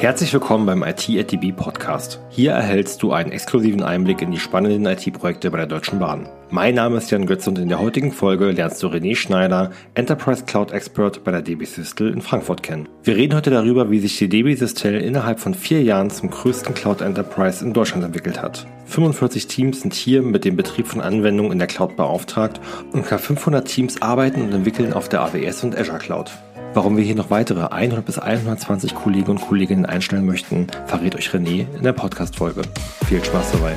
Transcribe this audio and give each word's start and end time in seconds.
Herzlich 0.00 0.32
willkommen 0.32 0.64
beim 0.64 0.82
IT 0.82 1.10
at 1.10 1.30
DB 1.30 1.52
Podcast. 1.52 2.20
Hier 2.30 2.52
erhältst 2.52 3.02
du 3.02 3.12
einen 3.12 3.32
exklusiven 3.32 3.82
Einblick 3.82 4.22
in 4.22 4.30
die 4.30 4.38
spannenden 4.38 4.86
IT-Projekte 4.86 5.50
bei 5.50 5.58
der 5.58 5.66
Deutschen 5.66 5.98
Bahn. 5.98 6.26
Mein 6.48 6.76
Name 6.76 6.96
ist 6.96 7.10
Jan 7.10 7.26
Götz 7.26 7.46
und 7.46 7.58
in 7.58 7.68
der 7.68 7.80
heutigen 7.80 8.10
Folge 8.10 8.50
lernst 8.50 8.82
du 8.82 8.86
René 8.86 9.14
Schneider, 9.14 9.72
Enterprise 9.92 10.46
Cloud 10.46 10.72
Expert 10.72 11.22
bei 11.22 11.32
der 11.32 11.42
DB 11.42 11.66
Systel 11.66 12.14
in 12.14 12.22
Frankfurt 12.22 12.62
kennen. 12.62 12.88
Wir 13.02 13.14
reden 13.14 13.36
heute 13.36 13.50
darüber, 13.50 13.90
wie 13.90 13.98
sich 13.98 14.16
die 14.16 14.30
DB 14.30 14.54
Systel 14.54 14.98
innerhalb 15.02 15.38
von 15.38 15.52
vier 15.52 15.82
Jahren 15.82 16.08
zum 16.08 16.30
größten 16.30 16.74
Cloud 16.74 17.02
Enterprise 17.02 17.62
in 17.62 17.74
Deutschland 17.74 18.02
entwickelt 18.02 18.40
hat. 18.40 18.66
45 18.86 19.48
Teams 19.48 19.82
sind 19.82 19.92
hier 19.92 20.22
mit 20.22 20.46
dem 20.46 20.56
Betrieb 20.56 20.86
von 20.86 21.02
Anwendungen 21.02 21.52
in 21.52 21.58
der 21.58 21.68
Cloud 21.68 21.96
beauftragt 21.96 22.58
und 22.92 23.04
knapp 23.04 23.20
500 23.20 23.68
Teams 23.68 24.00
arbeiten 24.00 24.40
und 24.40 24.54
entwickeln 24.54 24.94
auf 24.94 25.10
der 25.10 25.20
AWS 25.20 25.62
und 25.62 25.76
Azure 25.76 25.98
Cloud. 25.98 26.30
Warum 26.72 26.96
wir 26.96 27.02
hier 27.02 27.16
noch 27.16 27.30
weitere 27.30 27.66
100 27.66 28.06
bis 28.06 28.20
120 28.20 28.94
Kollegen 28.94 29.32
und 29.32 29.40
Kolleginnen 29.40 29.86
einstellen 29.86 30.24
möchten, 30.24 30.68
verrät 30.86 31.16
euch 31.16 31.30
René 31.30 31.66
in 31.74 31.82
der 31.82 31.92
Podcast-Folge. 31.92 32.62
Viel 33.06 33.24
Spaß 33.24 33.52
dabei. 33.52 33.74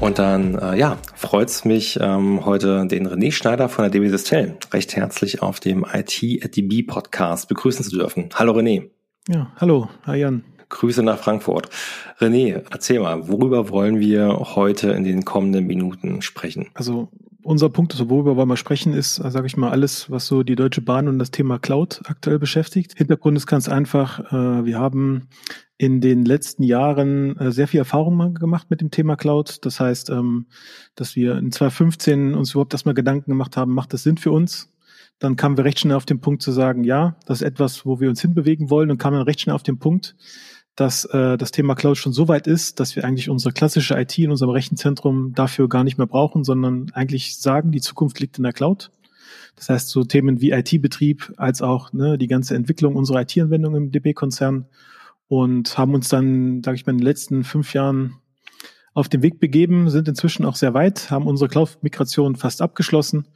Und 0.00 0.18
dann, 0.18 0.54
äh, 0.54 0.78
ja, 0.78 0.96
freut 1.14 1.48
es 1.48 1.66
mich, 1.66 1.98
ähm, 2.00 2.46
heute 2.46 2.86
den 2.86 3.06
René 3.06 3.32
Schneider 3.32 3.68
von 3.68 3.82
der 3.82 3.90
DB 3.90 4.08
Systel 4.08 4.56
recht 4.72 4.96
herzlich 4.96 5.42
auf 5.42 5.60
dem 5.60 5.84
IT 5.84 6.42
at 6.42 6.56
DB 6.56 6.82
Podcast 6.82 7.48
begrüßen 7.48 7.84
zu 7.84 7.98
dürfen. 7.98 8.30
Hallo 8.34 8.54
René. 8.54 8.88
Ja, 9.28 9.52
hallo, 9.56 9.90
hi 10.06 10.16
Jan. 10.16 10.42
Grüße 10.70 11.02
nach 11.02 11.18
Frankfurt. 11.18 11.68
René, 12.18 12.62
erzähl 12.70 13.00
mal, 13.00 13.28
worüber 13.28 13.68
wollen 13.68 14.00
wir 14.00 14.54
heute 14.54 14.92
in 14.92 15.04
den 15.04 15.24
kommenden 15.24 15.66
Minuten 15.66 16.22
sprechen? 16.22 16.68
Also 16.74 17.08
unser 17.42 17.70
Punkt, 17.70 17.92
also 17.92 18.10
worüber 18.10 18.36
wollen 18.36 18.48
wir 18.48 18.56
sprechen, 18.56 18.92
ist, 18.92 19.16
sage 19.16 19.46
ich 19.46 19.56
mal, 19.56 19.70
alles, 19.70 20.10
was 20.10 20.26
so 20.26 20.42
die 20.42 20.56
Deutsche 20.56 20.82
Bahn 20.82 21.08
und 21.08 21.18
das 21.18 21.30
Thema 21.30 21.58
Cloud 21.58 22.02
aktuell 22.04 22.38
beschäftigt. 22.38 22.96
Hintergrund 22.96 23.36
ist 23.36 23.46
ganz 23.46 23.68
einfach, 23.68 24.32
äh, 24.32 24.64
wir 24.64 24.78
haben 24.78 25.28
in 25.78 26.00
den 26.00 26.24
letzten 26.24 26.62
Jahren 26.62 27.36
äh, 27.38 27.52
sehr 27.52 27.66
viel 27.66 27.78
Erfahrung 27.78 28.34
gemacht 28.34 28.66
mit 28.68 28.82
dem 28.82 28.90
Thema 28.90 29.16
Cloud. 29.16 29.64
Das 29.64 29.80
heißt, 29.80 30.10
ähm, 30.10 30.46
dass 30.94 31.16
wir 31.16 31.38
in 31.38 31.52
2015 31.52 32.34
uns 32.34 32.52
überhaupt 32.52 32.74
erstmal 32.74 32.94
Gedanken 32.94 33.30
gemacht 33.30 33.56
haben, 33.56 33.72
macht 33.72 33.94
das 33.94 34.02
Sinn 34.02 34.18
für 34.18 34.30
uns? 34.30 34.70
Dann 35.18 35.36
kamen 35.36 35.56
wir 35.56 35.64
recht 35.64 35.80
schnell 35.80 35.96
auf 35.96 36.06
den 36.06 36.20
Punkt 36.20 36.42
zu 36.42 36.52
sagen, 36.52 36.84
ja, 36.84 37.16
das 37.26 37.40
ist 37.40 37.46
etwas, 37.46 37.84
wo 37.86 38.00
wir 38.00 38.08
uns 38.08 38.20
hinbewegen 38.20 38.70
wollen 38.70 38.90
und 38.90 38.98
kamen 38.98 39.20
recht 39.22 39.40
schnell 39.40 39.54
auf 39.54 39.62
den 39.62 39.78
Punkt, 39.78 40.16
dass 40.80 41.04
äh, 41.04 41.36
das 41.36 41.50
Thema 41.50 41.74
Cloud 41.74 41.98
schon 41.98 42.14
so 42.14 42.26
weit 42.26 42.46
ist, 42.46 42.80
dass 42.80 42.96
wir 42.96 43.04
eigentlich 43.04 43.28
unsere 43.28 43.52
klassische 43.52 44.00
IT 44.00 44.18
in 44.18 44.30
unserem 44.30 44.52
Rechenzentrum 44.52 45.34
dafür 45.34 45.68
gar 45.68 45.84
nicht 45.84 45.98
mehr 45.98 46.06
brauchen, 46.06 46.42
sondern 46.42 46.90
eigentlich 46.94 47.36
sagen, 47.36 47.70
die 47.70 47.82
Zukunft 47.82 48.18
liegt 48.18 48.38
in 48.38 48.44
der 48.44 48.54
Cloud. 48.54 48.90
Das 49.56 49.68
heißt, 49.68 49.90
so 49.90 50.04
Themen 50.04 50.40
wie 50.40 50.52
IT-Betrieb 50.52 51.34
als 51.36 51.60
auch 51.60 51.92
ne, 51.92 52.16
die 52.16 52.28
ganze 52.28 52.54
Entwicklung 52.54 52.96
unserer 52.96 53.20
IT-Anwendung 53.20 53.74
im 53.74 53.90
DB-Konzern 53.90 54.68
und 55.28 55.76
haben 55.76 55.92
uns 55.92 56.08
dann, 56.08 56.62
sage 56.62 56.76
ich 56.76 56.86
mal, 56.86 56.92
in 56.92 56.98
den 56.98 57.04
letzten 57.04 57.44
fünf 57.44 57.74
Jahren 57.74 58.14
auf 58.94 59.10
den 59.10 59.22
Weg 59.22 59.38
begeben, 59.38 59.90
sind 59.90 60.08
inzwischen 60.08 60.46
auch 60.46 60.56
sehr 60.56 60.72
weit, 60.72 61.10
haben 61.10 61.26
unsere 61.26 61.50
Cloud-Migration 61.50 62.36
fast 62.36 62.62
abgeschlossen 62.62 63.28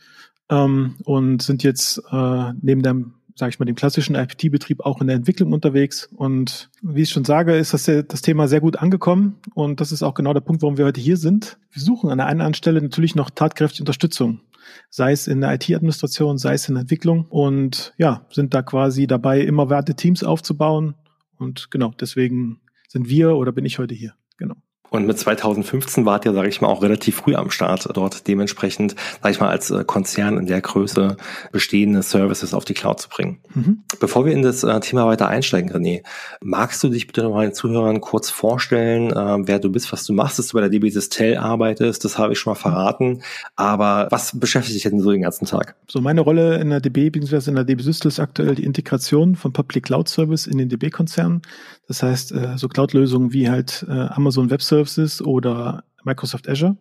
ähm, 0.49 0.95
und 1.05 1.43
sind 1.43 1.63
jetzt 1.63 2.01
äh, 2.11 2.53
neben 2.63 2.83
dem 2.83 3.17
sage 3.35 3.51
ich 3.51 3.59
mal, 3.59 3.65
dem 3.65 3.75
klassischen 3.75 4.15
IT-Betrieb 4.15 4.81
auch 4.81 5.01
in 5.01 5.09
der 5.09 5.17
Entwicklung 5.17 5.53
unterwegs. 5.53 6.09
Und 6.15 6.71
wie 6.83 7.03
ich 7.03 7.11
schon 7.11 7.25
sage, 7.25 7.57
ist 7.57 7.75
das, 7.75 7.85
das 7.85 8.23
Thema 8.23 8.47
sehr 8.47 8.61
gut 8.61 8.77
angekommen. 8.77 9.37
Und 9.55 9.81
das 9.81 9.93
ist 9.93 10.03
auch 10.03 10.15
genau 10.15 10.33
der 10.33 10.41
Punkt, 10.41 10.63
warum 10.63 10.79
wir 10.79 10.85
heute 10.85 11.01
hier 11.01 11.17
sind. 11.17 11.59
Wir 11.73 11.83
suchen 11.83 12.11
an 12.11 12.19
der 12.19 12.27
einen 12.27 12.41
anderen 12.41 12.55
Stelle 12.55 12.81
natürlich 12.81 13.15
noch 13.15 13.31
tatkräftige 13.31 13.83
Unterstützung. 13.83 14.41
Sei 14.89 15.13
es 15.13 15.27
in 15.27 15.41
der 15.41 15.53
IT-Administration, 15.55 16.39
sei 16.39 16.55
es 16.55 16.69
in 16.69 16.75
der 16.75 16.83
Entwicklung. 16.83 17.27
Und 17.29 17.93
ja, 17.99 18.27
sind 18.31 18.55
da 18.55 18.63
quasi 18.63 19.07
dabei, 19.07 19.41
immer 19.41 19.69
werte 19.69 19.95
Teams 19.95 20.23
aufzubauen. 20.23 20.95
Und 21.37 21.71
genau, 21.71 21.93
deswegen 22.01 22.61
sind 22.89 23.09
wir 23.09 23.37
oder 23.37 23.51
bin 23.51 23.65
ich 23.65 23.79
heute 23.79 23.95
hier. 23.95 24.15
Genau. 24.39 24.55
Und 24.95 25.09
mit 25.09 25.19
2015 25.19 26.07
wart 26.07 26.25
ihr, 26.25 26.33
sage 26.33 26.49
ich 26.49 26.61
mal, 26.61 26.69
auch 26.69 26.81
relativ 26.81 27.17
früh 27.17 27.35
am 27.35 27.51
Start 27.51 27.89
dort 27.95 28.29
dementsprechend, 28.29 28.95
sage 29.21 29.35
ich 29.35 29.41
mal, 29.41 29.49
als 29.49 29.69
äh, 29.73 29.83
Konzern 29.85 30.39
in 30.39 30.47
der 30.47 30.61
Größe 30.61 31.17
bestehende 31.51 32.01
Services 32.03 32.55
auf 32.55 32.65
die 32.65 32.75
Cloud 32.75 33.01
zu 33.01 33.09
bringen. 33.09 33.41
Mhm. 33.55 33.83
Bevor 33.99 34.25
wir 34.25 34.33
in 34.33 34.43
das 34.43 34.63
äh, 34.63 34.79
Thema 34.79 35.09
weiter 35.09 35.27
einsteigen, 35.27 35.73
René, 35.73 36.05
magst 36.41 36.85
du 36.85 36.91
dich 36.91 37.09
bitte 37.09 37.25
noch 37.25 37.33
mal 37.33 37.45
den 37.45 37.55
Zuhörern 37.55 38.01
kurz 38.01 38.31
vorstellen, 38.31 39.11
äh, 39.11 39.49
wer 39.49 39.59
du 39.59 39.69
bist, 39.69 39.93
was 39.93 40.05
du 40.05 40.13
machst, 40.13 40.39
dass 40.39 40.47
du 40.47 40.55
bei 40.55 40.61
der 40.61 40.71
DB 40.71 40.91
Systel 40.91 41.39
arbeitest, 41.39 42.05
das 42.05 42.17
habe 42.17 42.35
ich 42.35 42.39
schon 42.39 42.53
mal 42.53 42.55
verraten, 42.55 43.23
aber 43.57 44.07
was 44.13 44.39
beschäftigt 44.39 44.77
dich 44.77 44.85
denn 44.85 45.01
so 45.01 45.11
den 45.11 45.23
ganzen 45.23 45.47
Tag? 45.47 45.75
So 45.89 46.01
meine 46.03 46.21
Rolle 46.21 46.61
in 46.61 46.71
der 46.71 46.79
DB 46.79 47.11
bzw. 47.11 47.51
in 47.51 47.57
der 47.57 47.65
DB 47.65 47.83
Systel 47.83 48.11
ist 48.11 48.21
aktuell 48.21 48.55
die 48.55 48.65
Integration 48.65 49.35
von 49.35 49.53
Public 49.53 49.87
Cloud 49.87 50.09
Service 50.09 50.47
in 50.47 50.59
den 50.59 50.69
DB-Konzern. 50.69 51.43
Das 51.89 52.03
heißt, 52.03 52.33
so 52.57 52.69
Cloud-Lösungen 52.69 53.35
wie 53.35 53.51
halt 53.51 53.85
Amazon 53.89 54.49
Web 54.51 54.63
Service 54.63 54.84
Services 54.85 55.23
oder 55.23 55.85
Microsoft 56.05 56.49
Azure 56.49 56.77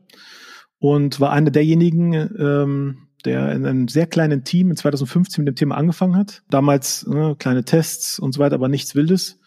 und 0.80 1.20
war 1.20 1.32
einer 1.32 1.52
derjenigen, 1.52 2.14
ähm, 2.14 2.98
der 3.26 3.54
in 3.54 3.66
einem 3.66 3.88
sehr 3.88 4.06
kleinen 4.06 4.44
Team 4.44 4.70
in 4.70 4.78
2015 4.78 5.44
mit 5.44 5.54
dem 5.54 5.56
Thema 5.56 5.76
angefangen 5.76 6.18
hat. 6.18 6.44
Damals 6.50 7.08
äh, 7.08 7.36
kleine 7.36 7.64
Tests 7.64 8.20
und 8.20 8.34
so 8.34 8.40
weiter, 8.40 8.56
aber 8.56 8.68
nichts 8.68 8.96
Wildes. 8.96 9.40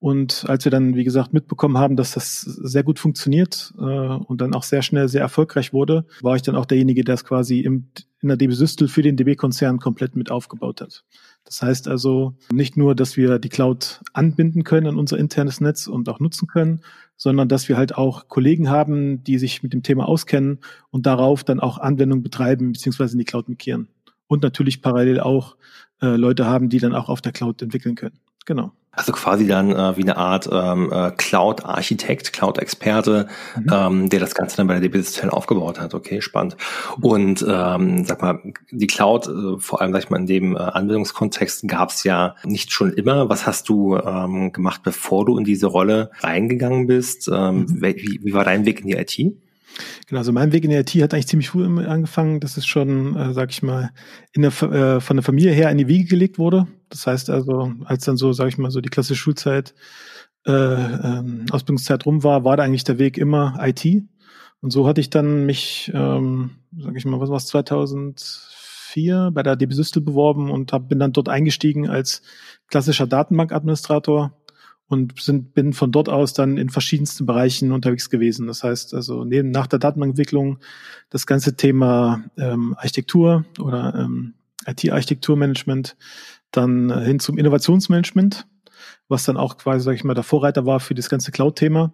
Und 0.00 0.46
als 0.48 0.64
wir 0.64 0.72
dann, 0.72 0.96
wie 0.96 1.04
gesagt, 1.04 1.34
mitbekommen 1.34 1.76
haben, 1.76 1.94
dass 1.94 2.12
das 2.12 2.40
sehr 2.40 2.82
gut 2.82 2.98
funktioniert 2.98 3.74
äh, 3.78 3.82
und 3.82 4.40
dann 4.40 4.54
auch 4.54 4.62
sehr 4.62 4.80
schnell 4.80 5.08
sehr 5.08 5.20
erfolgreich 5.20 5.74
wurde, 5.74 6.06
war 6.22 6.36
ich 6.36 6.42
dann 6.42 6.56
auch 6.56 6.64
derjenige, 6.64 7.04
der 7.04 7.14
es 7.14 7.24
quasi 7.24 7.60
im, 7.60 7.90
in 8.20 8.28
der 8.28 8.38
DB 8.38 8.54
Systel 8.54 8.88
für 8.88 9.02
den 9.02 9.16
DB-Konzern 9.16 9.78
komplett 9.78 10.16
mit 10.16 10.30
aufgebaut 10.30 10.80
hat. 10.80 11.04
Das 11.50 11.62
heißt 11.62 11.88
also 11.88 12.36
nicht 12.52 12.76
nur, 12.76 12.94
dass 12.94 13.16
wir 13.16 13.40
die 13.40 13.48
Cloud 13.48 14.02
anbinden 14.12 14.62
können 14.62 14.86
an 14.86 14.96
unser 14.96 15.18
internes 15.18 15.60
Netz 15.60 15.88
und 15.88 16.08
auch 16.08 16.20
nutzen 16.20 16.46
können, 16.46 16.80
sondern 17.16 17.48
dass 17.48 17.68
wir 17.68 17.76
halt 17.76 17.96
auch 17.96 18.28
Kollegen 18.28 18.70
haben, 18.70 19.24
die 19.24 19.36
sich 19.36 19.64
mit 19.64 19.72
dem 19.72 19.82
Thema 19.82 20.06
auskennen 20.06 20.60
und 20.90 21.06
darauf 21.06 21.42
dann 21.42 21.58
auch 21.58 21.78
Anwendungen 21.78 22.22
betreiben 22.22 22.70
beziehungsweise 22.70 23.14
in 23.14 23.18
die 23.18 23.24
Cloud 23.24 23.48
migrieren. 23.48 23.88
Und 24.28 24.44
natürlich 24.44 24.80
parallel 24.80 25.18
auch 25.18 25.56
äh, 26.00 26.14
Leute 26.14 26.46
haben, 26.46 26.68
die 26.68 26.78
dann 26.78 26.94
auch 26.94 27.08
auf 27.08 27.20
der 27.20 27.32
Cloud 27.32 27.60
entwickeln 27.62 27.96
können. 27.96 28.20
Genau. 28.46 28.70
Also 28.92 29.12
quasi 29.12 29.46
dann 29.46 29.70
äh, 29.70 29.96
wie 29.96 30.02
eine 30.02 30.16
Art 30.16 30.48
ähm, 30.50 30.90
äh, 30.92 31.12
Cloud-Architekt, 31.12 32.32
Cloud-Experte, 32.32 33.28
mhm. 33.56 33.66
ähm, 33.72 34.08
der 34.10 34.18
das 34.18 34.34
Ganze 34.34 34.56
dann 34.56 34.66
bei 34.66 34.74
der 34.74 34.82
DB 34.82 34.98
System 34.98 35.30
aufgebaut 35.30 35.78
hat. 35.78 35.94
Okay, 35.94 36.20
spannend. 36.20 36.56
Und 37.00 37.44
ähm, 37.48 38.04
sag 38.04 38.20
mal, 38.20 38.40
die 38.72 38.88
Cloud, 38.88 39.28
äh, 39.28 39.60
vor 39.60 39.80
allem 39.80 39.92
sag 39.92 40.02
ich 40.02 40.10
mal 40.10 40.18
in 40.18 40.26
dem 40.26 40.56
äh, 40.56 40.58
Anwendungskontext, 40.58 41.68
gab 41.68 41.90
es 41.90 42.02
ja 42.02 42.34
nicht 42.44 42.72
schon 42.72 42.92
immer. 42.92 43.28
Was 43.28 43.46
hast 43.46 43.68
du 43.68 43.96
ähm, 43.96 44.52
gemacht, 44.52 44.82
bevor 44.82 45.24
du 45.24 45.38
in 45.38 45.44
diese 45.44 45.68
Rolle 45.68 46.10
reingegangen 46.18 46.88
bist? 46.88 47.30
Ähm, 47.32 47.60
mhm. 47.60 47.82
wie, 47.82 48.20
wie 48.24 48.32
war 48.32 48.44
dein 48.44 48.66
Weg 48.66 48.80
in 48.80 48.88
die 48.88 48.94
IT? 48.94 49.36
Genau, 50.08 50.18
also 50.18 50.32
mein 50.32 50.52
Weg 50.52 50.64
in 50.64 50.70
die 50.70 50.76
IT 50.76 50.90
hat 50.96 51.14
eigentlich 51.14 51.28
ziemlich 51.28 51.50
früh 51.50 51.64
angefangen. 51.64 52.40
Das 52.40 52.56
ist 52.56 52.66
schon, 52.66 53.16
äh, 53.16 53.32
sag 53.34 53.50
ich 53.50 53.62
mal, 53.62 53.90
in 54.32 54.42
der, 54.42 54.50
äh, 54.62 55.00
von 55.00 55.16
der 55.16 55.22
Familie 55.22 55.52
her 55.52 55.70
in 55.70 55.78
die 55.78 55.86
Wiege 55.86 56.08
gelegt 56.08 56.38
wurde. 56.38 56.66
Das 56.90 57.06
heißt 57.06 57.30
also, 57.30 57.72
als 57.84 58.04
dann 58.04 58.16
so, 58.16 58.32
sag 58.32 58.48
ich 58.48 58.58
mal, 58.58 58.70
so 58.70 58.80
die 58.80 58.90
klassische 58.90 59.20
Schulzeit, 59.20 59.74
äh, 60.46 60.52
ähm, 60.52 61.46
Ausbildungszeit 61.50 62.04
rum 62.06 62.22
war, 62.24 62.44
war 62.44 62.56
da 62.56 62.64
eigentlich 62.64 62.84
der 62.84 62.98
Weg 62.98 63.18
immer 63.18 63.58
IT. 63.60 63.84
Und 64.60 64.70
so 64.70 64.86
hatte 64.86 65.00
ich 65.00 65.10
dann 65.10 65.46
mich, 65.46 65.90
ähm, 65.94 66.50
sag 66.76 66.96
ich 66.96 67.04
mal, 67.04 67.20
was 67.20 67.30
war 67.30 67.36
es, 67.36 67.46
2004 67.46 69.30
bei 69.32 69.42
der 69.42 69.56
DB 69.56 69.72
Systel 69.72 70.02
beworben 70.02 70.50
und 70.50 70.72
hab, 70.72 70.88
bin 70.88 70.98
dann 70.98 71.12
dort 71.12 71.28
eingestiegen 71.28 71.88
als 71.88 72.22
klassischer 72.68 73.06
Datenbankadministrator 73.06 74.36
und 74.86 75.20
sind, 75.20 75.54
bin 75.54 75.72
von 75.72 75.92
dort 75.92 76.08
aus 76.08 76.32
dann 76.32 76.56
in 76.56 76.68
verschiedensten 76.68 77.24
Bereichen 77.24 77.70
unterwegs 77.70 78.10
gewesen. 78.10 78.48
Das 78.48 78.64
heißt 78.64 78.92
also 78.92 79.24
neben 79.24 79.50
nach 79.50 79.68
der 79.68 79.78
Datenbankentwicklung 79.78 80.58
das 81.10 81.26
ganze 81.26 81.54
Thema 81.56 82.24
ähm, 82.36 82.74
Architektur 82.76 83.44
oder 83.60 83.94
ähm, 83.94 84.34
IT-Architekturmanagement, 84.66 85.96
dann 86.50 87.02
hin 87.02 87.20
zum 87.20 87.38
Innovationsmanagement, 87.38 88.46
was 89.08 89.24
dann 89.24 89.36
auch 89.36 89.56
quasi, 89.56 89.84
sage 89.84 89.96
ich 89.96 90.04
mal, 90.04 90.14
der 90.14 90.24
Vorreiter 90.24 90.66
war 90.66 90.80
für 90.80 90.94
das 90.94 91.08
ganze 91.08 91.30
Cloud-Thema, 91.30 91.92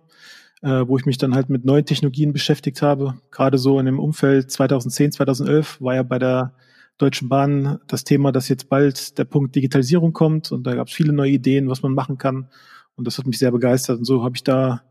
äh, 0.62 0.84
wo 0.86 0.96
ich 0.98 1.06
mich 1.06 1.18
dann 1.18 1.34
halt 1.34 1.48
mit 1.50 1.64
neuen 1.64 1.84
Technologien 1.84 2.32
beschäftigt 2.32 2.82
habe. 2.82 3.14
Gerade 3.30 3.58
so 3.58 3.78
in 3.78 3.86
dem 3.86 3.98
Umfeld 3.98 4.50
2010, 4.50 5.12
2011 5.12 5.80
war 5.80 5.94
ja 5.94 6.02
bei 6.02 6.18
der 6.18 6.54
Deutschen 6.98 7.28
Bahn 7.28 7.78
das 7.88 8.04
Thema, 8.04 8.32
dass 8.32 8.48
jetzt 8.48 8.68
bald 8.68 9.18
der 9.18 9.24
Punkt 9.24 9.54
Digitalisierung 9.54 10.12
kommt 10.12 10.50
und 10.50 10.66
da 10.66 10.74
gab 10.74 10.88
es 10.88 10.94
viele 10.94 11.12
neue 11.12 11.32
Ideen, 11.32 11.68
was 11.68 11.82
man 11.82 11.92
machen 11.92 12.16
kann. 12.16 12.48
Und 12.94 13.06
das 13.06 13.18
hat 13.18 13.26
mich 13.26 13.38
sehr 13.38 13.50
begeistert. 13.50 13.98
Und 13.98 14.04
so 14.06 14.24
habe 14.24 14.36
ich 14.36 14.44
da 14.44 14.82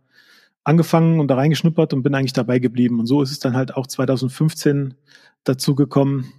angefangen 0.63 1.19
und 1.19 1.27
da 1.27 1.35
reingeschnuppert 1.35 1.93
und 1.93 2.03
bin 2.03 2.13
eigentlich 2.13 2.33
dabei 2.33 2.59
geblieben. 2.59 2.99
Und 2.99 3.07
so 3.07 3.21
ist 3.21 3.31
es 3.31 3.39
dann 3.39 3.55
halt 3.55 3.75
auch 3.75 3.87
2015 3.87 4.93
dazu 5.43 5.75
gekommen, 5.75 6.31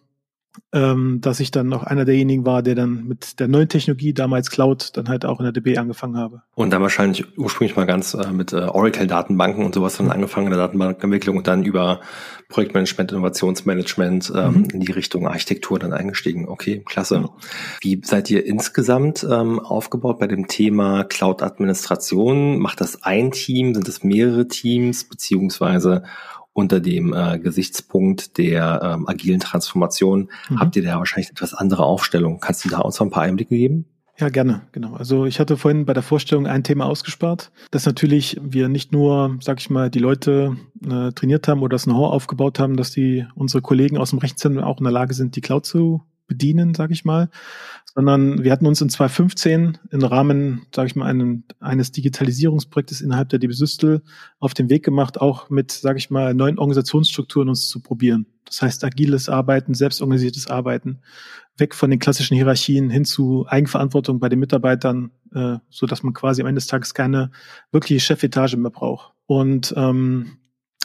ähm, 0.73 1.21
dass 1.21 1.41
ich 1.41 1.51
dann 1.51 1.73
auch 1.73 1.83
einer 1.83 2.05
derjenigen 2.05 2.47
war, 2.47 2.63
der 2.63 2.75
dann 2.75 3.05
mit 3.07 3.41
der 3.41 3.49
neuen 3.49 3.69
Technologie, 3.69 4.13
damals 4.13 4.51
Cloud, 4.51 4.97
dann 4.97 5.09
halt 5.09 5.25
auch 5.25 5.41
in 5.41 5.45
der 5.45 5.53
DB 5.53 5.79
angefangen 5.79 6.17
habe. 6.17 6.43
Und 6.55 6.71
dann 6.71 6.83
wahrscheinlich 6.83 7.39
ursprünglich 7.39 7.77
mal 7.77 7.87
ganz 7.87 8.15
äh, 8.15 8.31
mit 8.33 8.53
äh, 8.53 8.57
Oracle-Datenbanken 8.57 9.65
und 9.65 9.75
sowas 9.75 9.97
dann 9.97 10.11
angefangen 10.11 10.47
in 10.47 10.53
der 10.53 10.61
Datenbankentwicklung 10.61 11.37
und 11.37 11.47
dann 11.47 11.65
über 11.65 12.01
Projektmanagement, 12.49 13.13
Innovationsmanagement 13.13 14.33
ähm, 14.35 14.55
mhm. 14.55 14.65
in 14.73 14.81
die 14.81 14.93
Richtung 14.93 15.27
Architektur 15.27 15.79
dann 15.79 15.93
eingestiegen. 15.93 16.49
Okay, 16.49 16.83
klasse. 16.85 17.21
Mhm. 17.21 17.29
Wie 17.81 18.01
seid 18.05 18.31
ihr 18.31 18.47
insgesamt 18.47 19.27
ähm, 19.29 19.59
aufgebaut 19.59 20.19
bei 20.19 20.27
dem 20.27 20.47
Thema 20.47 21.05
Cloud-Administration? 21.05 22.59
Macht 22.59 22.81
das 22.81 23.03
ein 23.03 23.33
Team? 23.33 23.75
Sind 23.75 23.89
es 23.89 24.05
mehrere 24.05 24.49
Teams? 24.49 25.09
Beziehungsweise 25.09 26.05
unter 26.57 26.81
dem 26.81 27.13
äh, 27.13 27.39
Gesichtspunkt 27.39 28.39
der 28.39 28.81
ähm, 28.83 29.07
agilen 29.07 29.41
Transformation 29.41 30.31
mhm. 30.49 30.59
habt 30.59 30.75
ihr 30.77 30.83
da 30.83 30.99
wahrscheinlich 30.99 31.31
etwas 31.31 31.53
andere 31.53 31.85
Aufstellung. 31.85 32.41
Kannst 32.41 32.65
du 32.65 32.71
da 32.71 32.79
uns 32.79 32.99
noch 32.99 33.07
ein 33.07 33.11
paar 33.11 33.25
Einblicke 33.25 33.55
geben? 33.55 33.85
Ja, 34.19 34.31
gerne, 34.31 34.63
genau. 34.73 34.95
Also 34.95 35.27
ich 35.27 35.39
hatte 35.39 35.59
vorhin 35.59 35.85
bei 35.85 35.93
der 35.93 36.03
Vorstellung 36.03 36.47
ein 36.47 36.65
Thema 36.65 36.87
ausgespart, 36.87 37.53
dass 37.71 37.85
natürlich 37.85 38.41
wir 38.43 38.69
nicht 38.69 38.91
nur, 38.91 39.37
sag 39.43 39.61
ich 39.61 39.69
mal, 39.69 39.91
die 39.91 39.99
Leute 39.99 40.57
äh, 40.83 41.13
trainiert 41.13 41.47
haben 41.47 41.61
oder 41.61 41.75
das 41.75 41.85
Know-how 41.85 42.13
aufgebaut 42.13 42.59
haben, 42.59 42.79
dass 42.79 42.91
die 42.91 43.27
unsere 43.35 43.61
Kollegen 43.61 43.99
aus 43.99 44.11
dem 44.11 44.19
Rechenzentrum 44.19 44.65
auch 44.65 44.79
in 44.79 44.85
der 44.85 44.93
Lage 44.95 45.13
sind, 45.13 45.37
die 45.37 45.43
Cloud 45.43 45.67
zu 45.67 46.01
bedienen, 46.27 46.75
sage 46.75 46.93
ich 46.93 47.05
mal, 47.05 47.31
sondern 47.95 48.45
wir 48.45 48.53
hatten 48.53 48.67
uns 48.67 48.81
in 48.81 48.89
2015 48.89 49.79
im 49.91 50.05
Rahmen, 50.05 50.67
sage 50.75 50.89
ich 50.89 50.97
mal, 50.97 51.07
einen, 51.07 51.45
eines 51.61 51.93
Digitalisierungsprojektes 51.93 53.01
innerhalb 53.01 53.31
der 53.31 53.39
DB 53.39 53.53
Systel 53.53 54.03
auf 54.39 54.53
den 54.53 54.69
Weg 54.69 54.85
gemacht, 54.85 55.21
auch 55.21 55.49
mit, 55.49 55.73
sage 55.73 55.99
ich 55.99 56.11
mal, 56.11 56.35
neuen 56.35 56.59
Organisationsstrukturen 56.59 57.49
uns 57.49 57.69
zu 57.69 57.81
probieren. 57.81 58.27
Das 58.45 58.63
heißt, 58.63 58.85
agiles 58.85 59.29
Arbeiten, 59.29 59.75
selbstorganisiertes 59.75 60.47
Arbeiten, 60.47 61.01
weg 61.57 61.75
von 61.75 61.91
den 61.91 61.99
klassischen 61.99 62.37
Hierarchien 62.37 62.91
hin 62.91 63.05
zu 63.05 63.47
Eigenverantwortung 63.49 64.21
bei 64.21 64.29
den 64.29 64.39
Mitarbeitern, 64.39 65.11
äh, 65.35 65.57
so 65.71 65.87
dass 65.87 66.03
man 66.03 66.13
quasi 66.13 66.43
am 66.43 66.49
Ende 66.49 66.59
des 66.59 66.69
Tages 66.69 66.95
keine 66.95 67.31
wirkliche 67.73 68.01
Chefetage 68.01 68.57
mehr 68.57 68.71
braucht. 68.71 69.13
Und 69.27 69.75
ähm, 69.77 70.39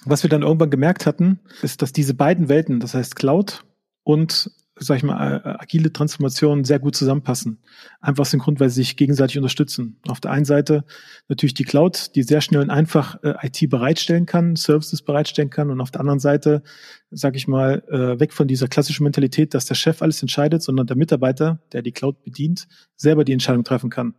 was 0.06 0.24
wir 0.24 0.30
dann 0.30 0.42
irgendwann 0.42 0.72
gemerkt 0.72 1.06
hatten, 1.06 1.40
ist, 1.62 1.82
dass 1.82 1.94
diese 1.94 2.14
beiden 2.14 2.50
Welten, 2.50 2.80
das 2.80 2.94
heißt 2.94 3.16
Cloud 3.16 3.64
und 4.04 4.50
sag 4.83 4.98
ich 4.98 5.04
mal, 5.04 5.57
agile 5.60 5.94
Transformationen 5.94 6.63
sehr 6.63 6.80
gut 6.80 6.95
zusammenpassen. 6.95 7.60
Einfach 8.00 8.22
aus 8.22 8.31
dem 8.31 8.39
Grund, 8.39 8.60
weil 8.60 8.69
sie 8.69 8.81
sich 8.81 8.98
gegenseitig 8.98 9.38
unterstützen. 9.38 9.98
Auf 10.07 10.19
der 10.19 10.31
einen 10.31 10.45
Seite 10.45 10.86
natürlich 11.28 11.54
die 11.54 11.63
Cloud, 11.63 12.16
die 12.16 12.24
sehr 12.24 12.42
schnell 12.42 12.62
und 12.62 12.72
einfach 12.72 13.22
äh, 13.24 13.36
IT 13.44 13.69
bereitstellen 13.69 14.25
kann, 14.25 14.56
Services 14.56 15.04
bereitstellen 15.04 15.51
kann 15.51 15.69
und 15.69 15.81
auf 15.81 15.92
der 15.92 16.01
anderen 16.01 16.19
Seite, 16.19 16.63
sag 17.12 17.36
ich 17.36 17.48
mal, 17.48 17.83
äh, 17.89 18.19
weg 18.19 18.33
von 18.33 18.48
dieser 18.48 18.68
klassischen 18.68 19.04
Mentalität, 19.04 19.54
dass 19.54 19.66
der 19.66 19.75
Chef 19.75 20.01
alles 20.01 20.22
entscheidet, 20.22 20.63
sondern 20.63 20.88
der 20.88 20.98
Mitarbeiter, 20.98 21.60
der 21.74 21.83
die 21.83 21.92
Cloud 21.92 22.24
bedient, 22.24 22.68
selber 22.95 23.24
die 23.24 23.33
Entscheidung 23.33 23.63
treffen 23.63 23.92
kann. 23.92 24.16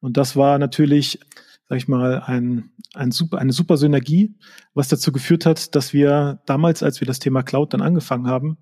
Und 0.00 0.16
das 0.16 0.34
war 0.34 0.58
natürlich, 0.58 1.20
sag 1.68 1.78
ich 1.78 1.86
mal, 1.86 2.20
ein, 2.20 2.70
ein 2.94 3.12
super, 3.12 3.38
eine 3.38 3.52
super 3.52 3.76
Synergie, 3.76 4.34
was 4.74 4.88
dazu 4.88 5.12
geführt 5.12 5.46
hat, 5.46 5.74
dass 5.76 5.92
wir 5.92 6.40
damals, 6.46 6.82
als 6.82 7.00
wir 7.00 7.06
das 7.06 7.20
Thema 7.20 7.42
Cloud 7.42 7.74
dann 7.74 7.82
angefangen 7.82 8.26
haben, 8.26 8.58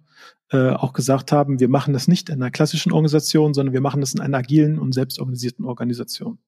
äh, 0.50 0.70
auch 0.70 0.93
gesagt 0.93 1.32
haben, 1.32 1.61
wir 1.61 1.69
machen 1.69 1.93
das 1.93 2.09
nicht 2.09 2.29
in 2.29 2.37
einer 2.37 2.50
klassischen 2.50 2.93
Organisation, 2.93 3.55
sondern 3.55 3.75
wir 3.75 3.81
machen 3.81 4.00
das 4.00 4.15
in 4.15 4.20
einer 4.20 4.38
agilen 4.38 4.79
und 4.79 4.93
selbstorganisierten 4.93 5.65
Organisation. 5.65 6.38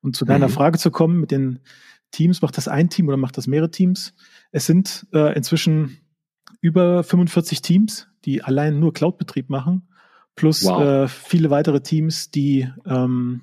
Und 0.00 0.16
zu 0.16 0.24
deiner 0.24 0.48
mhm. 0.48 0.52
Frage 0.52 0.78
zu 0.78 0.90
kommen 0.90 1.20
mit 1.20 1.30
den 1.30 1.60
Teams, 2.10 2.42
macht 2.42 2.56
das 2.56 2.68
ein 2.68 2.88
Team 2.88 3.08
oder 3.08 3.16
macht 3.16 3.36
das 3.36 3.46
mehrere 3.46 3.70
Teams? 3.70 4.14
Es 4.50 4.66
sind 4.66 5.06
äh, 5.12 5.34
inzwischen 5.36 5.98
über 6.60 7.04
45 7.04 7.62
Teams, 7.62 8.08
die 8.24 8.42
allein 8.42 8.80
nur 8.80 8.92
Cloud-Betrieb 8.92 9.50
machen, 9.50 9.88
plus 10.34 10.64
wow. 10.64 10.82
äh, 10.82 11.08
viele 11.08 11.50
weitere 11.50 11.80
Teams, 11.80 12.30
die 12.30 12.68
ähm, 12.86 13.42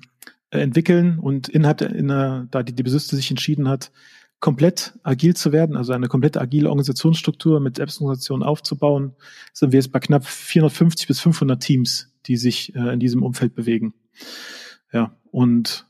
entwickeln 0.50 1.18
und 1.18 1.48
innerhalb 1.48 1.78
der, 1.78 1.94
in 1.94 2.08
der, 2.08 2.46
da 2.50 2.62
die, 2.62 2.74
die 2.74 2.82
Besitzer 2.82 3.16
sich 3.16 3.30
entschieden 3.30 3.68
hat, 3.68 3.92
komplett 4.40 4.94
agil 5.02 5.34
zu 5.34 5.52
werden, 5.52 5.76
also 5.76 5.92
eine 5.92 6.08
komplett 6.08 6.36
agile 6.36 6.68
Organisationsstruktur 6.68 7.60
mit 7.60 7.76
Selbstorganisation 7.76 8.42
aufzubauen, 8.42 9.14
sind 9.52 9.72
wir 9.72 9.78
jetzt 9.78 9.92
bei 9.92 10.00
knapp 10.00 10.26
450 10.26 11.06
bis 11.06 11.20
500 11.20 11.62
Teams, 11.62 12.12
die 12.26 12.36
sich 12.36 12.74
äh, 12.74 12.92
in 12.92 13.00
diesem 13.00 13.22
Umfeld 13.22 13.54
bewegen. 13.54 13.94
Ja, 14.92 15.16
und 15.30 15.86